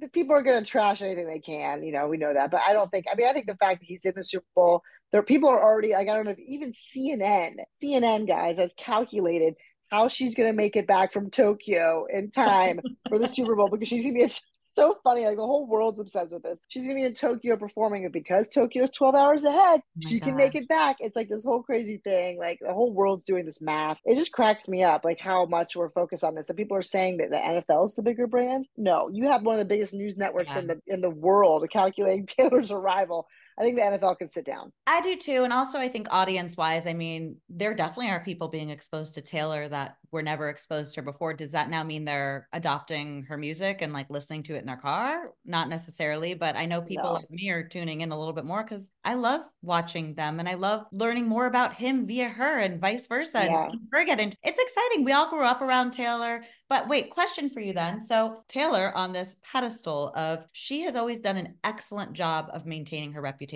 the 0.00 0.08
people 0.08 0.34
are 0.34 0.42
going 0.42 0.62
to 0.62 0.70
trash 0.70 1.02
anything 1.02 1.26
they 1.26 1.40
can. 1.40 1.82
You 1.82 1.92
know, 1.92 2.08
we 2.08 2.16
know 2.16 2.32
that. 2.32 2.50
But 2.50 2.60
I 2.66 2.72
don't 2.72 2.90
think. 2.90 3.06
I 3.10 3.14
mean, 3.16 3.28
I 3.28 3.32
think 3.32 3.46
the 3.46 3.56
fact 3.56 3.80
that 3.80 3.86
he's 3.86 4.04
in 4.04 4.12
the 4.14 4.22
Super 4.22 4.46
Bowl, 4.54 4.82
there 5.12 5.22
people 5.22 5.48
are 5.48 5.62
already 5.62 5.92
like 5.92 6.08
I 6.08 6.14
don't 6.14 6.24
know 6.24 6.32
if 6.32 6.38
even 6.38 6.72
CNN, 6.72 7.56
CNN 7.82 8.26
guys 8.26 8.58
has 8.58 8.72
calculated 8.76 9.54
how 9.90 10.08
she's 10.08 10.34
going 10.34 10.50
to 10.50 10.56
make 10.56 10.76
it 10.76 10.86
back 10.86 11.12
from 11.12 11.30
Tokyo 11.30 12.06
in 12.12 12.30
time 12.30 12.80
for 13.08 13.18
the 13.18 13.26
Super 13.26 13.56
Bowl 13.56 13.68
because 13.68 13.88
she's 13.88 14.02
going 14.02 14.14
to 14.14 14.18
be. 14.18 14.24
It's 14.24 14.40
so 14.78 14.96
funny. 15.04 15.24
Like 15.26 15.36
the 15.36 15.42
whole 15.46 15.66
world's 15.66 15.98
obsessed 15.98 16.32
with 16.32 16.42
this. 16.42 16.60
She's 16.68 16.82
to 16.86 16.94
be 16.94 17.04
in 17.04 17.14
Tokyo 17.14 17.56
performing 17.56 18.04
it 18.04 18.12
because 18.12 18.48
Tokyo 18.48 18.84
is 18.84 18.90
12 18.90 19.14
hours 19.14 19.44
ahead. 19.44 19.80
Oh 20.04 20.08
she 20.08 20.20
can 20.20 20.36
make 20.36 20.54
it 20.54 20.68
back. 20.68 20.96
It's 21.00 21.16
like 21.16 21.28
this 21.28 21.44
whole 21.44 21.62
crazy 21.62 22.00
thing. 22.02 22.38
Like 22.38 22.58
the 22.60 22.72
whole 22.72 22.92
world's 22.92 23.24
doing 23.24 23.44
this 23.44 23.60
math. 23.60 23.98
It 24.04 24.16
just 24.16 24.32
cracks 24.32 24.68
me 24.68 24.82
up, 24.82 25.04
like 25.04 25.20
how 25.20 25.46
much 25.46 25.76
we're 25.76 25.90
focused 25.90 26.24
on 26.24 26.34
this. 26.34 26.48
And 26.48 26.56
people 26.56 26.76
are 26.76 26.82
saying 26.82 27.18
that 27.18 27.30
the 27.30 27.36
NFL 27.36 27.86
is 27.86 27.94
the 27.96 28.02
bigger 28.02 28.26
brand. 28.26 28.66
No, 28.76 29.08
you 29.12 29.26
have 29.28 29.42
one 29.42 29.54
of 29.56 29.58
the 29.60 29.64
biggest 29.74 29.92
news 29.94 30.16
networks 30.16 30.54
Yeah. 30.54 30.60
in 30.60 30.66
the 30.68 30.80
in 30.86 31.00
the 31.00 31.10
world 31.10 31.68
calculating 31.72 32.26
Taylor's 32.38 32.70
arrival. 32.70 33.26
I 33.58 33.62
think 33.62 33.76
the 33.76 33.82
NFL 33.82 34.18
can 34.18 34.28
sit 34.28 34.44
down. 34.46 34.72
I 34.86 35.00
do 35.00 35.16
too. 35.16 35.42
And 35.42 35.52
also, 35.52 35.78
I 35.78 35.88
think 35.88 36.06
audience 36.10 36.56
wise, 36.56 36.86
I 36.86 36.92
mean, 36.92 37.36
there 37.48 37.74
definitely 37.74 38.10
are 38.10 38.20
people 38.20 38.48
being 38.48 38.70
exposed 38.70 39.14
to 39.14 39.20
Taylor 39.20 39.68
that 39.68 39.96
were 40.12 40.22
never 40.22 40.48
exposed 40.48 40.94
to 40.94 41.00
her 41.00 41.04
before. 41.04 41.34
Does 41.34 41.52
that 41.52 41.68
now 41.68 41.82
mean 41.82 42.04
they're 42.04 42.48
adopting 42.52 43.24
her 43.24 43.36
music 43.36 43.82
and 43.82 43.92
like 43.92 44.08
listening 44.10 44.44
to 44.44 44.54
it 44.54 44.60
in 44.60 44.66
their 44.66 44.76
car? 44.76 45.32
Not 45.44 45.68
necessarily, 45.68 46.34
but 46.34 46.54
I 46.56 46.66
know 46.66 46.80
people 46.80 47.04
No. 47.04 47.12
like 47.14 47.30
me 47.30 47.50
are 47.50 47.64
tuning 47.66 48.00
in 48.00 48.12
a 48.12 48.18
little 48.18 48.32
bit 48.32 48.44
more 48.44 48.62
because 48.62 48.90
I 49.04 49.14
love 49.14 49.40
watching 49.62 50.14
them 50.14 50.38
and 50.38 50.48
I 50.48 50.54
love 50.54 50.86
learning 50.92 51.26
more 51.26 51.46
about 51.46 51.74
him 51.74 52.06
via 52.06 52.28
her 52.28 52.60
and 52.60 52.80
vice 52.80 53.06
versa. 53.08 53.44
Yeah. 53.44 53.64
And 53.64 53.72
seeing 53.72 53.88
her 53.92 54.04
get. 54.04 54.20
It's 54.20 54.58
exciting. 54.58 55.04
We 55.04 55.12
all 55.12 55.28
grew 55.30 55.44
up 55.44 55.62
around 55.62 55.92
Taylor. 55.92 56.44
But 56.68 56.88
wait, 56.88 57.10
question 57.10 57.50
for 57.50 57.60
you 57.60 57.72
then. 57.72 58.00
So, 58.00 58.44
Taylor 58.48 58.94
on 58.94 59.12
this 59.12 59.34
pedestal 59.42 60.12
of 60.14 60.44
she 60.52 60.82
has 60.82 60.96
always 60.96 61.18
done 61.18 61.38
an 61.38 61.54
excellent 61.64 62.12
job 62.12 62.50
of 62.52 62.66
maintaining 62.66 63.12
her 63.12 63.22
reputation. 63.22 63.47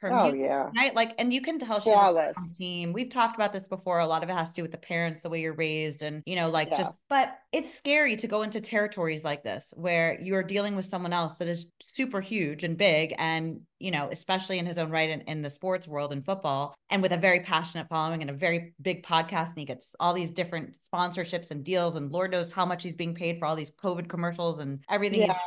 Her 0.00 0.12
Oh 0.12 0.22
music 0.30 0.40
yeah, 0.42 0.70
right? 0.76 0.94
Like, 0.94 1.14
and 1.18 1.32
you 1.32 1.40
can 1.40 1.58
tell 1.58 1.80
she's 1.80 1.92
a 1.92 2.32
strong 2.32 2.48
team. 2.58 2.92
We've 2.92 3.10
talked 3.10 3.34
about 3.36 3.52
this 3.52 3.66
before. 3.66 3.98
A 4.00 4.06
lot 4.06 4.22
of 4.22 4.28
it 4.28 4.34
has 4.34 4.50
to 4.50 4.56
do 4.56 4.62
with 4.62 4.72
the 4.72 4.78
parents, 4.78 5.22
the 5.22 5.30
way 5.30 5.40
you're 5.40 5.54
raised, 5.54 6.02
and 6.02 6.22
you 6.26 6.36
know, 6.36 6.48
like 6.48 6.68
Yeah. 6.70 6.76
just. 6.78 6.92
But 7.08 7.38
it's 7.52 7.72
scary 7.76 8.16
to 8.16 8.26
go 8.28 8.42
into 8.42 8.60
territories 8.60 9.24
like 9.24 9.42
this 9.42 9.72
where 9.76 10.20
you're 10.20 10.42
dealing 10.42 10.76
with 10.76 10.84
someone 10.84 11.12
else 11.14 11.34
that 11.36 11.48
is 11.48 11.66
super 11.94 12.20
huge 12.20 12.64
and 12.64 12.76
big, 12.76 13.14
and 13.18 13.60
you 13.80 13.90
know, 13.90 14.08
especially 14.10 14.58
in 14.58 14.66
his 14.66 14.76
own 14.76 14.90
right 14.90 15.08
in, 15.08 15.20
in 15.22 15.40
the 15.40 15.48
sports 15.50 15.86
world 15.88 16.12
and 16.12 16.24
football, 16.24 16.74
and 16.90 17.00
with 17.00 17.12
a 17.12 17.16
very 17.16 17.40
passionate 17.40 17.88
following 17.88 18.20
and 18.22 18.30
a 18.30 18.34
very 18.34 18.74
big 18.82 19.04
podcast, 19.04 19.48
and 19.48 19.58
he 19.58 19.64
gets 19.64 19.94
all 20.00 20.12
these 20.12 20.30
different 20.30 20.76
sponsorships 20.92 21.50
and 21.50 21.64
deals, 21.64 21.96
and 21.96 22.12
Lord 22.12 22.30
knows 22.30 22.50
how 22.50 22.66
much 22.66 22.82
he's 22.82 22.96
being 22.96 23.14
paid 23.14 23.38
for 23.38 23.46
all 23.46 23.56
these 23.56 23.70
COVID 23.70 24.08
commercials 24.08 24.58
and 24.58 24.80
everything. 24.90 25.22
Yeah. 25.22 25.38